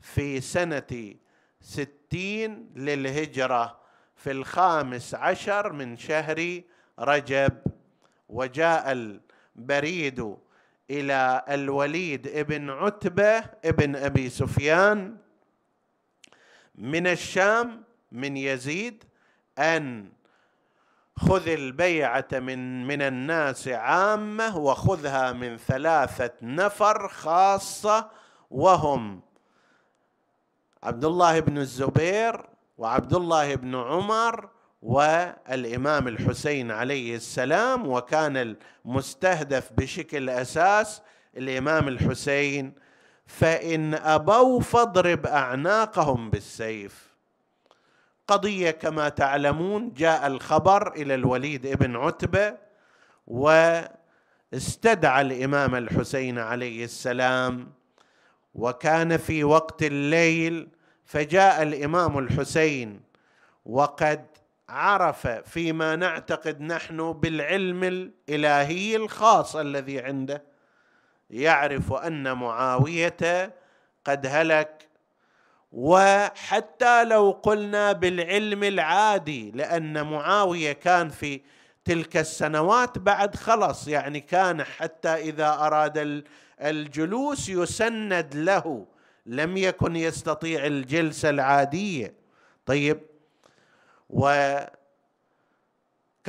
في 0.02 0.42
سنة 0.42 1.14
ستين 1.62 2.70
للهجرة 2.76 3.80
في 4.16 4.32
الخامس 4.32 5.16
عشر 5.16 5.74
من 5.74 5.98
شهر 5.98 6.62
رجب 7.00 7.58
وجاء 8.30 8.92
البريد 8.92 10.36
إلى 10.90 11.44
الوليد 11.50 12.28
ابن 12.28 12.70
عتبة 12.70 13.38
ابن 13.66 13.96
أبي 13.96 14.30
سفيان 14.30 15.18
من 16.76 17.08
الشام 17.08 17.84
من 18.12 18.38
يزيد 18.38 19.04
أن 19.58 20.10
خذ 21.20 21.48
البيعة 21.48 22.28
من 22.34 22.88
من 22.88 23.02
الناس 23.02 23.68
عامة 23.68 24.58
وخذها 24.58 25.32
من 25.32 25.58
ثلاثة 25.58 26.32
نفر 26.42 27.08
خاصة 27.08 28.10
وهم 28.52 29.22
عبد 30.84 31.06
الله 31.06 31.40
بن 31.40 31.58
الزبير 31.58 32.46
وعبد 32.78 33.14
الله 33.14 33.56
بن 33.56 33.76
عمر 33.76 34.50
والإمام 34.82 36.08
الحسين 36.08 36.72
عليه 36.72 37.16
السلام 37.16 37.88
وكان 37.88 38.56
المستهدف 38.86 39.74
بشكل 39.78 40.30
أساس 40.30 41.02
الإمام 41.38 41.88
الحسين. 41.88 42.74
فإن 43.26 43.94
أبوا 43.94 44.60
فاضرب 44.62 45.26
أعناقهم 45.26 46.30
بالسيف. 46.30 47.09
قضية 48.30 48.72
كما 48.72 49.10
تعلمون 49.10 49.94
جاء 49.94 50.28
الخبر 50.28 50.94
إلى 50.94 51.16
الوليد 51.16 51.68
بن 51.68 51.96
عتبة 51.96 52.58
واستدعى 53.28 55.22
الإمام 55.22 55.76
الحسين 55.76 56.40
عليه 56.40 56.84
السلام 56.84 57.74
وكان 58.56 59.18
في 59.18 59.44
وقت 59.44 59.84
الليل 59.84 60.70
فجاء 61.06 61.62
الإمام 61.64 62.18
الحسين 62.20 63.02
وقد 63.66 64.26
عرف 64.70 65.28
فيما 65.28 65.96
نعتقد 65.96 66.62
نحن 66.62 67.12
بالعلم 67.14 67.84
الإلهي 67.84 68.96
الخاص 68.96 69.56
الذي 69.56 70.00
عنده 70.00 70.44
يعرف 71.30 71.94
أن 71.94 72.38
معاوية 72.38 73.54
قد 74.06 74.26
هلك 74.26 74.89
وحتى 75.72 77.04
لو 77.06 77.32
قلنا 77.44 77.92
بالعلم 77.92 78.64
العادي 78.64 79.52
لأن 79.52 80.04
معاوية 80.12 80.72
كان 80.72 81.10
في 81.10 81.42
تلك 81.86 82.18
السنوات 82.18 82.98
بعد 82.98 83.36
خلص 83.36 83.88
يعني 83.88 84.20
كان 84.20 84.64
حتى 84.64 85.10
إذا 85.10 85.48
أراد 85.48 86.24
الجلوس 86.62 87.50
يسند 87.50 88.36
له 88.36 88.86
لم 89.26 89.58
يكن 89.58 89.96
يستطيع 89.96 90.66
الجلسة 90.66 91.30
العادية. 91.30 92.14
طيب 92.66 93.00
وكان 94.10 94.70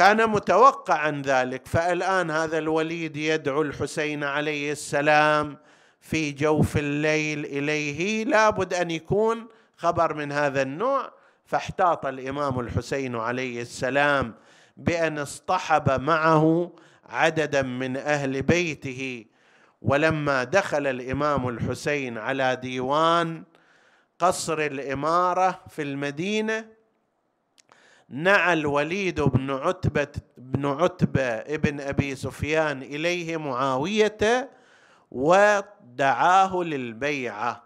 متوقعا 0.07 1.23
ذلك 1.25 1.67
فالآن 1.67 2.31
هذا 2.31 2.59
الوليد 2.59 3.17
يدعو 3.17 3.63
الحسين 3.63 4.25
عليه 4.25 4.73
السلام 4.73 5.59
في 6.01 6.33
جوف 6.33 6.77
الليل 6.77 7.45
إليه 7.45 8.25
لابد 8.25 8.75
أن 8.75 8.91
يكون 8.91 9.47
خبر 9.77 10.15
من 10.15 10.33
هذا 10.33 10.63
النوع. 10.63 11.13
فاحتاط 11.45 12.07
الإمام 12.07 12.61
الحسين 12.61 13.17
عليه 13.17 13.63
السلام 13.63 14.35
بأن 14.77 15.19
اصطحب 15.19 16.01
معه 16.01 16.73
عددا 17.09 17.63
من 17.63 17.97
أهل 17.97 18.43
بيته. 18.43 19.25
ولما 19.83 20.45
دخل 20.45 20.87
الإمام 20.87 21.49
الحسين 21.49 22.19
على 22.19 22.57
ديوان 22.57 23.45
قصر 24.19 24.59
الإمارة 24.59 25.61
في 25.69 25.83
المدينة 25.83 26.67
نعى 28.09 28.53
الوليد 28.53 29.21
بن 29.21 29.51
عتبة 29.51 30.09
بن 30.39 30.67
عتبة 30.67 31.23
ابن 31.23 31.81
أبي 31.81 32.15
سفيان 32.15 32.83
إليه 32.83 33.37
معاوية 33.37 34.51
ودعاه 35.91 36.57
للبيعة. 36.57 37.63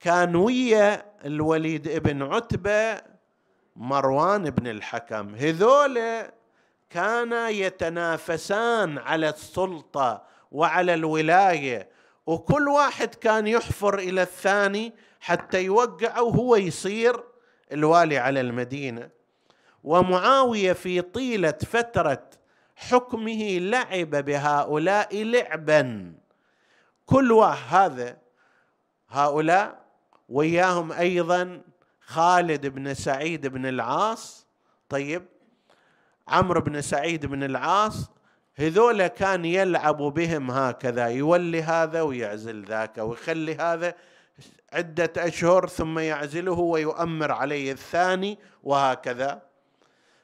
كان 0.00 0.36
ويا 0.36 1.04
الوليد 1.24 1.88
ابن 1.88 2.22
عتبة 2.22 3.02
مروان 3.76 4.50
بن 4.50 4.66
الحكم. 4.66 5.34
هذول 5.34 6.00
كانا 6.90 7.48
يتنافسان 7.48 8.98
على 8.98 9.28
السلطة 9.28 10.22
وعلى 10.52 10.94
الولاية 10.94 11.88
وكل 12.26 12.68
واحد 12.68 13.14
كان 13.14 13.46
يحفر 13.46 13.98
إلى 13.98 14.22
الثاني 14.22 14.92
حتى 15.20 15.64
يوقعه 15.64 16.22
وهو 16.22 16.56
يصير 16.56 17.24
الوالي 17.72 18.18
على 18.18 18.40
المدينة. 18.40 19.10
ومعاوية 19.84 20.72
في 20.72 21.00
طيلة 21.00 21.58
فترة 21.66 22.22
حكمه 22.76 23.58
لعب 23.58 24.10
بهؤلاء 24.10 25.22
لعبا. 25.22 26.12
كل 27.06 27.32
هذا 27.68 28.16
هؤلاء 29.08 29.82
وياهم 30.28 30.92
أيضا 30.92 31.62
خالد 32.00 32.66
بن 32.66 32.94
سعيد 32.94 33.46
بن 33.46 33.66
العاص. 33.66 34.46
طيب 34.88 35.22
عمرو 36.28 36.60
بن 36.60 36.80
سعيد 36.80 37.26
بن 37.26 37.42
العاص 37.42 38.10
هذول 38.54 39.06
كان 39.06 39.44
يلعب 39.44 39.96
بهم 39.96 40.50
هكذا 40.50 41.06
يولي 41.06 41.62
هذا 41.62 42.02
ويعزل 42.02 42.64
ذاك 42.64 42.98
ويخلي 42.98 43.54
هذا 43.54 43.94
عدة 44.72 45.12
أشهر 45.18 45.68
ثم 45.68 45.98
يعزله 45.98 46.52
ويؤمر 46.52 47.32
عليه 47.32 47.72
الثاني 47.72 48.38
وهكذا. 48.62 49.42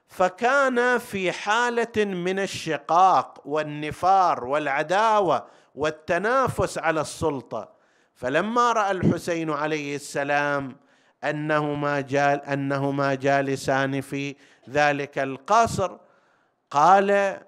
فكان 0.08 0.98
في 0.98 1.32
حالة 1.32 2.04
من 2.04 2.38
الشقاق 2.38 3.42
والنفار 3.44 4.44
والعداوة 4.44 5.46
والتنافس 5.78 6.78
على 6.78 7.00
السلطة. 7.00 7.68
فلما 8.14 8.72
رأى 8.72 8.90
الحسين 8.90 9.50
عليه 9.50 9.96
السلام 9.96 10.76
أنهما 11.24 12.00
جال 12.00 12.42
أنهما 12.42 13.14
جالسان 13.14 14.00
في 14.00 14.36
ذلك 14.70 15.18
القصر 15.18 15.98
قال 16.70 17.38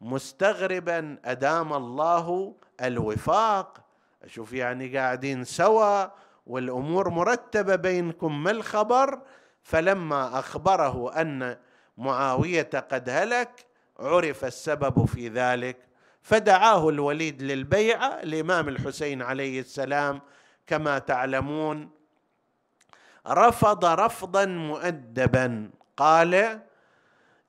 مستغربا 0.00 1.18
أدام 1.24 1.72
الله 1.72 2.54
الوفاق. 2.82 3.78
أشوف 4.22 4.52
يعني 4.52 4.98
قاعدين 4.98 5.44
سوا 5.44 6.06
والأمور 6.46 7.08
مرتبة 7.08 7.76
بينكم 7.76 8.42
ما 8.42 8.50
الخبر؟ 8.50 9.20
فلما 9.62 10.38
أخبره 10.38 11.20
أن 11.20 11.56
معاوية 11.98 12.70
قد 12.90 13.08
هلك 13.08 13.66
عرف 13.98 14.44
السبب 14.44 15.04
في 15.04 15.28
ذلك. 15.28 15.89
فدعاه 16.22 16.88
الوليد 16.88 17.42
للبيعة 17.42 18.06
الامام 18.06 18.68
الحسين 18.68 19.22
عليه 19.22 19.60
السلام 19.60 20.20
كما 20.66 20.98
تعلمون 20.98 21.90
رفض 23.28 23.84
رفضا 23.84 24.44
مؤدبا. 24.44 25.70
قال 25.96 26.60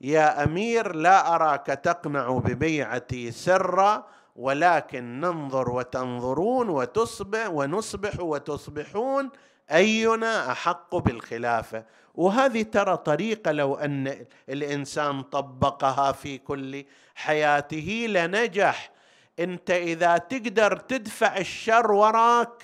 يا 0.00 0.44
أمير 0.44 0.94
لا 0.94 1.34
أراك 1.34 1.66
تقنع 1.66 2.30
ببيعتي 2.38 3.30
سرا 3.30 4.06
ولكن 4.36 5.20
ننظر 5.20 5.70
وتنظرون 5.70 6.68
وتصبح 6.68 7.48
ونصبح 7.50 8.20
وتصبحون 8.20 9.30
أينا 9.70 10.52
أحق 10.52 10.96
بالخلافة. 10.96 11.84
وهذه 12.14 12.62
ترى 12.62 12.96
طريقة 12.96 13.52
لو 13.52 13.74
أن 13.74 14.26
الإنسان 14.48 15.22
طبقها 15.22 16.12
في 16.12 16.38
كل 16.38 16.84
حياته 17.14 18.06
لنجح. 18.08 18.92
انت 19.38 19.70
اذا 19.70 20.18
تقدر 20.18 20.76
تدفع 20.76 21.36
الشر 21.36 21.92
وراك 21.92 22.62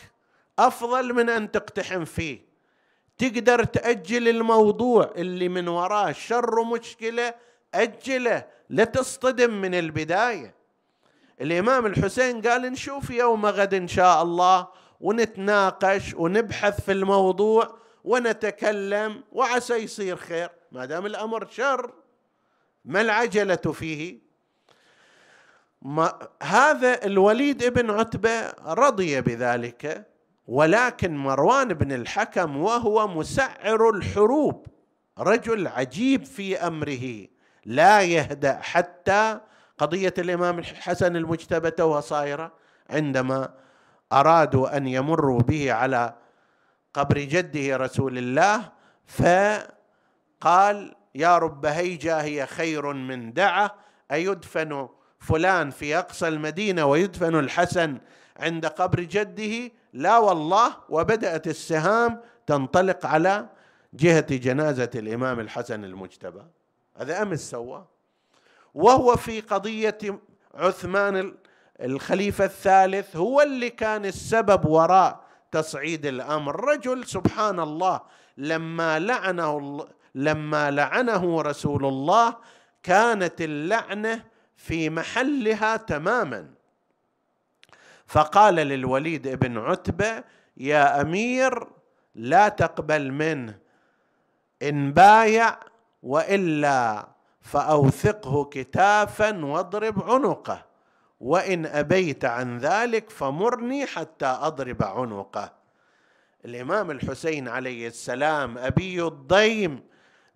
افضل 0.58 1.12
من 1.12 1.28
ان 1.28 1.50
تقتحم 1.50 2.04
فيه. 2.04 2.48
تقدر 3.18 3.64
تأجل 3.64 4.28
الموضوع 4.28 5.12
اللي 5.16 5.48
من 5.48 5.68
وراه 5.68 6.12
شر 6.12 6.58
ومشكله 6.58 7.34
أجله 7.74 8.46
لا 8.68 8.84
تصطدم 8.84 9.50
من 9.60 9.74
البداية. 9.74 10.54
الإمام 11.40 11.86
الحسين 11.86 12.42
قال 12.42 12.62
نشوف 12.62 13.10
يوم 13.10 13.46
غد 13.46 13.74
إن 13.74 13.88
شاء 13.88 14.22
الله 14.22 14.68
ونتناقش 15.00 16.14
ونبحث 16.14 16.80
في 16.80 16.92
الموضوع 16.92 17.78
ونتكلم 18.04 19.24
وعسى 19.32 19.74
يصير 19.74 20.16
خير. 20.16 20.50
ما 20.72 20.84
دام 20.84 21.06
الأمر 21.06 21.48
شر 21.50 21.92
ما 22.84 23.00
العجلة 23.00 23.56
فيه؟ 23.56 24.27
ما 25.82 26.18
هذا 26.42 27.04
الوليد 27.04 27.62
ابن 27.62 27.90
عتبة 27.90 28.50
رضي 28.66 29.20
بذلك 29.20 30.06
ولكن 30.46 31.16
مروان 31.16 31.74
بن 31.74 31.92
الحكم 31.92 32.56
وهو 32.56 33.08
مسعر 33.08 33.90
الحروب 33.90 34.66
رجل 35.18 35.66
عجيب 35.66 36.24
في 36.24 36.56
أمره 36.56 37.26
لا 37.64 38.02
يهدأ 38.02 38.58
حتى 38.62 39.40
قضية 39.78 40.14
الإمام 40.18 40.58
الحسن 40.58 41.16
المجتبى 41.16 41.70
توها 41.70 42.00
صايره 42.00 42.52
عندما 42.90 43.54
أرادوا 44.12 44.76
أن 44.76 44.86
يمروا 44.86 45.40
به 45.40 45.72
على 45.72 46.14
قبر 46.94 47.18
جده 47.18 47.76
رسول 47.76 48.18
الله 48.18 48.72
فقال 49.06 50.94
يا 51.14 51.38
رب 51.38 51.66
هيجا 51.66 52.22
هي 52.22 52.46
خير 52.46 52.92
من 52.92 53.32
دعة 53.32 53.74
أيدفن 54.12 54.88
فلان 55.18 55.70
في 55.70 55.98
أقصى 55.98 56.28
المدينة 56.28 56.86
ويدفن 56.86 57.38
الحسن 57.38 57.98
عند 58.36 58.66
قبر 58.66 59.00
جده؟ 59.00 59.72
لا 59.92 60.18
والله 60.18 60.76
وبدأت 60.88 61.46
السهام 61.46 62.20
تنطلق 62.46 63.06
على 63.06 63.46
جهة 63.94 64.36
جنازة 64.36 64.90
الإمام 64.94 65.40
الحسن 65.40 65.84
المجتبى. 65.84 66.42
هذا 66.96 67.22
أمس 67.22 67.50
سوى 67.50 67.84
وهو 68.74 69.16
في 69.16 69.40
قضية 69.40 69.98
عثمان 70.54 71.34
الخليفة 71.80 72.44
الثالث 72.44 73.16
هو 73.16 73.40
اللي 73.40 73.70
كان 73.70 74.04
السبب 74.04 74.66
وراء 74.66 75.24
تصعيد 75.52 76.06
الأمر. 76.06 76.64
رجل 76.64 77.06
سبحان 77.06 77.60
الله 77.60 78.00
لما 78.36 78.98
لعنه 78.98 79.86
لما 80.14 80.70
لعنه 80.70 81.42
رسول 81.42 81.86
الله 81.86 82.36
كانت 82.82 83.40
اللعنة 83.40 84.24
في 84.58 84.90
محلها 84.90 85.76
تماما. 85.76 86.46
فقال 88.06 88.54
للوليد 88.54 89.28
بن 89.28 89.58
عتبة 89.58 90.24
يا 90.56 91.00
أمير 91.00 91.66
لا 92.14 92.48
تقبل 92.48 93.12
منه 93.12 93.58
إن 94.62 94.92
بايع 94.92 95.58
وإلا 96.02 97.08
فأوثقه 97.40 98.44
كتافا 98.44 99.44
واضرب 99.44 100.10
عنقه 100.10 100.66
وإن 101.20 101.66
أبيت 101.66 102.24
عن 102.24 102.58
ذلك 102.58 103.10
فمرني 103.10 103.86
حتى 103.86 104.26
أضرب 104.26 104.82
عنقه. 104.82 105.52
الإمام 106.44 106.90
الحسين 106.90 107.48
عليه 107.48 107.88
السلام 107.88 108.58
أبي 108.58 109.02
الضيم 109.02 109.84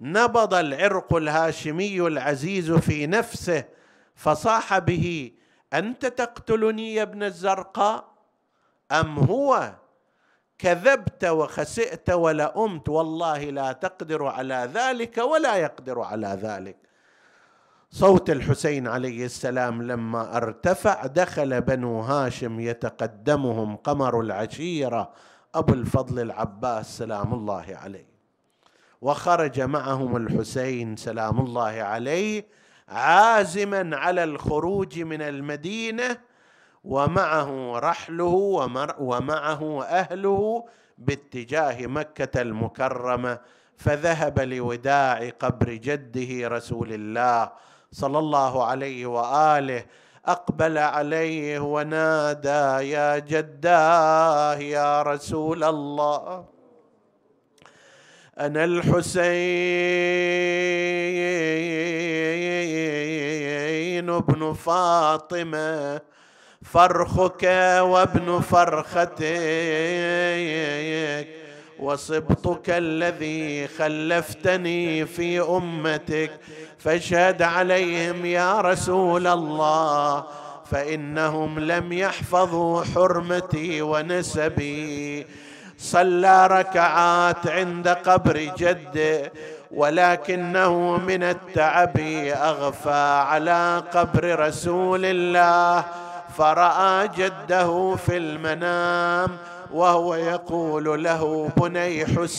نبض 0.01 0.55
العرق 0.55 1.15
الهاشمي 1.15 2.01
العزيز 2.01 2.71
في 2.73 3.07
نفسه 3.07 3.65
فصاح 4.15 4.79
به 4.79 5.33
أنت 5.75 6.07
تقتلني 6.07 6.95
يا 6.95 7.03
ابن 7.03 7.23
الزرقاء؟ 7.23 8.13
أم 8.93 9.19
هو 9.19 9.73
كذبت 10.59 11.25
وخسئت 11.25 12.11
ولأمت 12.11 12.89
والله 12.89 13.51
لا 13.51 13.73
تقدر 13.73 14.27
على 14.27 14.71
ذلك 14.75 15.19
ولا 15.19 15.57
يقدر 15.57 16.01
على 16.01 16.39
ذلك. 16.43 16.77
صوت 17.91 18.31
الحسين 18.31 18.89
عليه 18.89 19.25
السلام 19.25 19.83
لما 19.83 20.37
ارتفع 20.37 21.07
دخل 21.07 21.61
بنو 21.61 22.01
هاشم 22.01 22.61
يتقدمهم 22.61 23.77
قمر 23.77 24.21
العشيرة 24.21 25.13
أبو 25.55 25.73
الفضل 25.73 26.21
العباس 26.21 26.99
سلام 26.99 27.35
الله 27.35 27.67
عليه. 27.69 28.13
وخرج 29.01 29.61
معهم 29.61 30.17
الحسين 30.17 30.97
سلام 30.97 31.41
الله 31.41 31.83
عليه 31.83 32.47
عازما 32.89 33.97
على 33.97 34.25
الخروج 34.25 35.01
من 35.01 35.23
المدينة 35.23 36.19
ومعه 36.85 37.79
رحله 37.79 38.35
ومعه 38.99 39.83
أهله 39.85 40.65
باتجاه 40.99 41.87
مكة 41.87 42.43
المكرمة. 42.43 43.39
فذهب 43.77 44.41
لوداع 44.41 45.29
قبر 45.29 45.73
جده 45.73 46.49
رسول 46.49 46.93
الله 46.93 47.53
صلى 47.93 48.19
الله 48.19 48.65
عليه 48.65 49.07
وآله. 49.07 49.85
أقبل 50.27 50.79
عليه 50.79 51.61
ونادى 51.61 52.89
يا 52.91 53.19
جداه 53.19 54.55
يا 54.55 55.03
رسول 55.03 55.65
الله. 55.65 56.52
أنا 58.47 58.65
الحسين 58.65 59.23
بن 64.21 64.53
فاطمة 64.53 66.01
فرخك 66.63 67.45
وابن 67.81 68.41
فرختك 68.41 69.23
وصبطك 71.79 72.71
الذي 72.71 73.69
خلفتني 73.69 75.07
في 75.07 75.41
أمتك. 75.41 76.31
فاشهد 76.79 77.43
عليهم 77.43 78.27
يا 78.27 78.61
رسول 78.61 79.27
الله 79.27 80.25
فإنهم 80.71 81.59
لم 81.59 81.93
يحفظوا 81.93 82.85
حرمتي 82.85 83.83
ونسبي. 83.83 85.27
صلى 85.79 86.47
ركعات 86.47 87.47
عند 87.47 87.89
قبر 87.89 88.51
جده 88.57 89.33
ولكنه 89.71 90.97
من 90.97 91.23
التعب 91.23 91.99
أغفى 92.29 93.25
على 93.29 93.83
قبر 93.95 94.39
رسول 94.39 95.05
الله. 95.05 95.85
فرأى 96.39 97.09
جده 97.09 97.97
في 98.07 98.17
المنام 98.17 99.31
وهو 99.73 100.15
يقول 100.15 101.05
له 101.05 101.51
بني 101.57 102.07
حسين 102.07 102.33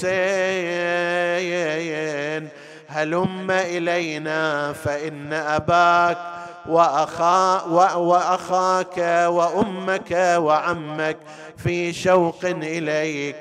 هلم 2.87 3.51
إلينا 3.51 4.73
فإن 4.73 5.33
أباك 5.33 6.17
وأخا 6.65 7.63
وأخاك 7.97 8.97
وأمك 9.27 10.11
وعمك. 10.37 11.17
في 11.57 11.93
شوق 11.93 12.39
إليك. 12.43 13.35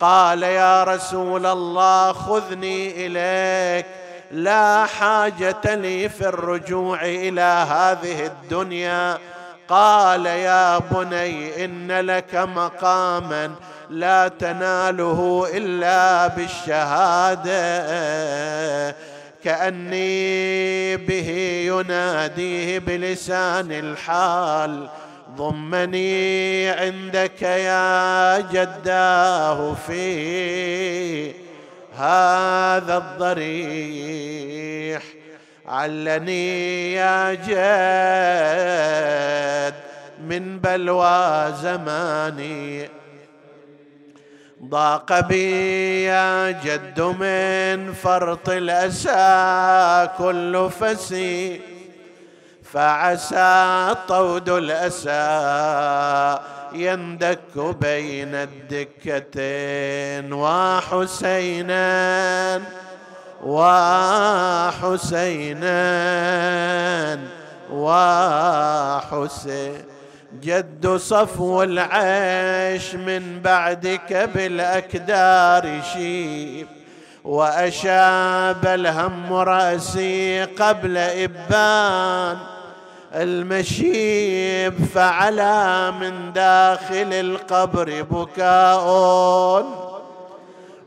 قال 0.00 0.42
يا 0.42 0.84
رسول 0.84 1.46
الله 1.46 2.12
خذني 2.12 3.06
إليك. 3.06 3.86
لا 4.30 4.86
حاجة 4.86 5.74
لي 5.74 6.08
في 6.08 6.28
الرجوع 6.28 7.04
إلى 7.04 7.66
هذه 7.70 8.26
الدنيا. 8.26 9.18
قال 9.68 10.26
يا 10.26 10.78
بني 10.78 11.64
إن 11.64 11.92
لك 11.92 12.34
مقاما 12.34 13.54
لا 13.90 14.28
تناله 14.28 15.48
إلا 15.54 16.26
بالشهادة. 16.26 17.56
كأني 19.44 20.96
به 20.96 21.30
يناديه 21.66 22.78
بلسان 22.78 23.72
الحال. 23.72 24.88
ضمني 25.36 26.68
عندك 26.68 27.42
يا 27.42 28.40
جداه 28.40 29.74
في 29.86 31.32
هذا 31.96 32.96
الضريح. 32.96 35.02
علني 35.66 36.92
يا 36.92 37.34
جد 37.34 37.56
من 40.28 40.58
بلوى 40.58 41.54
زماني. 41.62 42.88
ضاق 44.64 45.20
بي 45.20 46.04
يا 46.04 46.50
جد 46.50 47.00
من 47.00 47.92
فرط 47.92 48.48
الأسى 48.48 50.08
كل 50.18 50.70
فسي. 50.80 51.60
فعسى 52.72 53.94
طود 54.08 54.48
الأسى 54.48 56.38
يندك 56.72 57.58
بين 57.80 58.34
الدكتين 58.34 60.32
وحسينا 60.32 61.86
وحسينا 63.44 65.68
وحسين. 67.72 69.84
جد 70.42 70.96
صفو 70.96 71.62
العيش 71.62 72.94
من 72.94 73.40
بعدك 73.40 74.30
بالأكدار 74.34 75.82
شيب 75.92 76.66
وأشاب 77.24 78.66
الهم 78.66 79.32
رأسي 79.32 80.44
قبل 80.44 80.98
إبان. 80.98 82.55
المشيب 83.14 84.74
فعلى 84.94 85.92
من 86.00 86.32
داخل 86.32 87.12
القبر 87.12 88.02
بكاء 88.02 88.86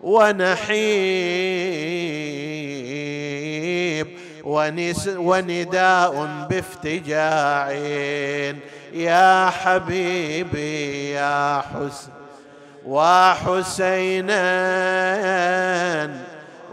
ونحيب 0.03 0.49
ونداء 5.17 6.30
بافتجاع 6.49 7.72
يا 8.93 9.49
حبيبي 9.49 11.11
يا 11.11 11.61
حسن 11.61 12.11
وحسينا 12.86 14.39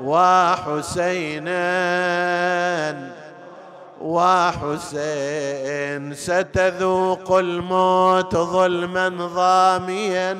وحسينا. 0.03 1.57
وحسين 4.07 6.03
ستذوق 6.15 7.39
الموت 7.39 8.37
ظلما 8.37 9.09
ضاميا 9.09 10.39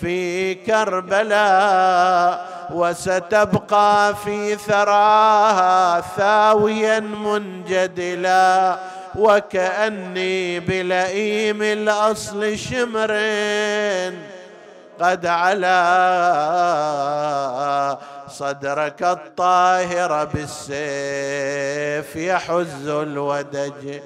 في 0.00 0.54
كربلاء 0.54 2.50
وستبقى 2.74 4.14
في 4.24 4.56
ثراها 4.56 6.00
ثاويا 6.00 7.00
منجدلا 7.00 8.78
وكأني 9.18 10.60
بلئيم 10.60 11.62
الأصل 11.62 12.58
شمر 12.58 13.12
قد 15.00 15.26
علا 15.26 15.80
صدرك 18.30 19.02
الطاهر 19.02 20.24
بالسيف 20.24 22.16
يحز 22.16 22.88
الودج. 22.88 24.00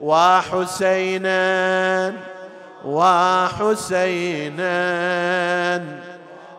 وحسينا 0.00 1.42
وحسينا 2.84 4.74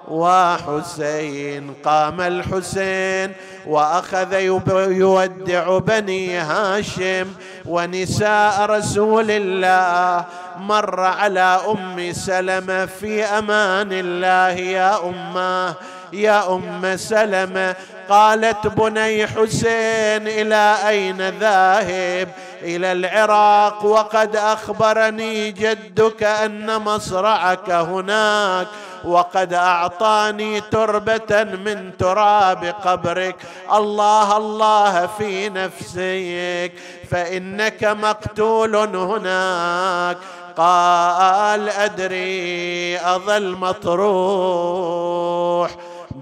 وحسين 0.08 1.74
قام 1.86 2.22
الحسين. 2.22 3.34
وأخذ 3.68 4.34
يودع 4.34 5.78
بني 5.78 6.38
هاشم. 6.38 7.28
ونساء 7.66 8.66
رسول 8.66 9.26
الله 9.30 10.26
مر 10.58 11.00
على 11.00 11.60
أم 11.70 12.14
سلمة 12.14 12.86
في 12.86 13.24
أمان 13.24 13.90
الله 13.92 14.50
يا 14.50 15.10
أمة. 15.10 15.74
يا 16.16 16.56
أم 16.56 16.98
سلمة 16.98 17.76
قالت 18.10 18.68
بني 18.68 19.28
حسين 19.28 20.28
إلى 20.28 20.76
أين 20.88 21.30
ذاهب؟ 21.30 22.30
إلى 22.62 22.92
العراق 22.92 23.86
وقد 23.86 24.36
أخبرني 24.36 25.52
جدك 25.52 26.24
أن 26.24 26.82
مصرعك 26.82 27.70
هناك 27.70 28.68
وقد 29.04 29.54
أعطاني 29.54 30.62
تربة 30.62 31.44
من 31.44 31.98
تراب 31.98 32.76
قبرك. 32.84 33.36
الله 33.74 34.38
الله 34.38 35.08
في 35.18 35.50
نفسك 35.50 36.72
فإنك 37.12 37.84
مقتول 37.84 38.76
هناك. 38.96 40.18
قال 40.58 41.70
أدري 41.70 42.98
أظل 42.98 43.56
مطروح. 43.56 44.76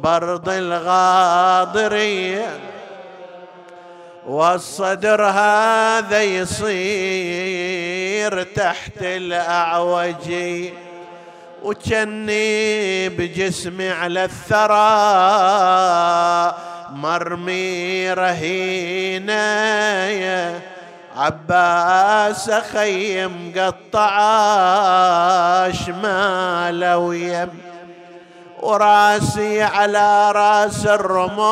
برض 0.04 0.50
الغاضريه 0.50 2.46
والصدر 4.28 5.24
هذا 5.26 6.24
يصير 6.24 7.64
تحت 8.44 9.02
الاعوجي 9.02 10.74
وجني 11.64 13.10
بجسمي 13.10 13.90
على 13.90 14.24
الثرى 14.24 14.74
مرمي 16.92 18.14
رهينة 18.14 19.34
عباس 21.18 22.52
خيم 22.52 23.54
قطعاش 23.58 24.70
ما 25.90 26.96
ويم. 26.96 27.73
وراسي 28.64 29.62
على 29.62 30.32
راس 30.32 30.86
الرموح 30.86 31.44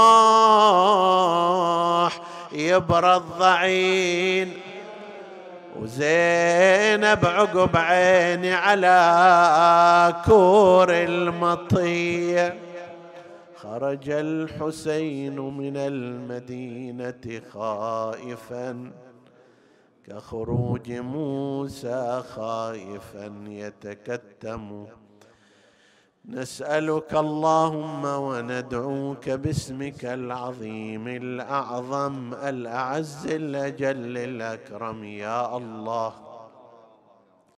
يبرد 2.51 3.21
ضعين 3.39 4.53
وزينب 5.79 7.25
عقب 7.25 7.77
عيني 7.77 8.53
على 8.53 10.15
كور 10.25 10.87
المطية. 10.91 12.55
خرج 13.55 14.09
الحسين 14.09 15.39
من 15.39 15.77
المدينة 15.77 17.41
خائفا 17.53 18.91
كخروج 20.07 20.91
موسى 20.91 22.23
خائفا 22.35 23.33
يتكتم. 23.47 24.85
نسألك 26.25 27.13
اللهم 27.13 28.05
وندعوك 28.05 29.29
باسمك 29.29 30.05
العظيم 30.05 31.07
الأعظم 31.07 32.33
الأعز 32.33 33.27
الأجل 33.27 34.17
الأكرم 34.17 35.03
يا 35.03 35.57
الله. 35.57 36.30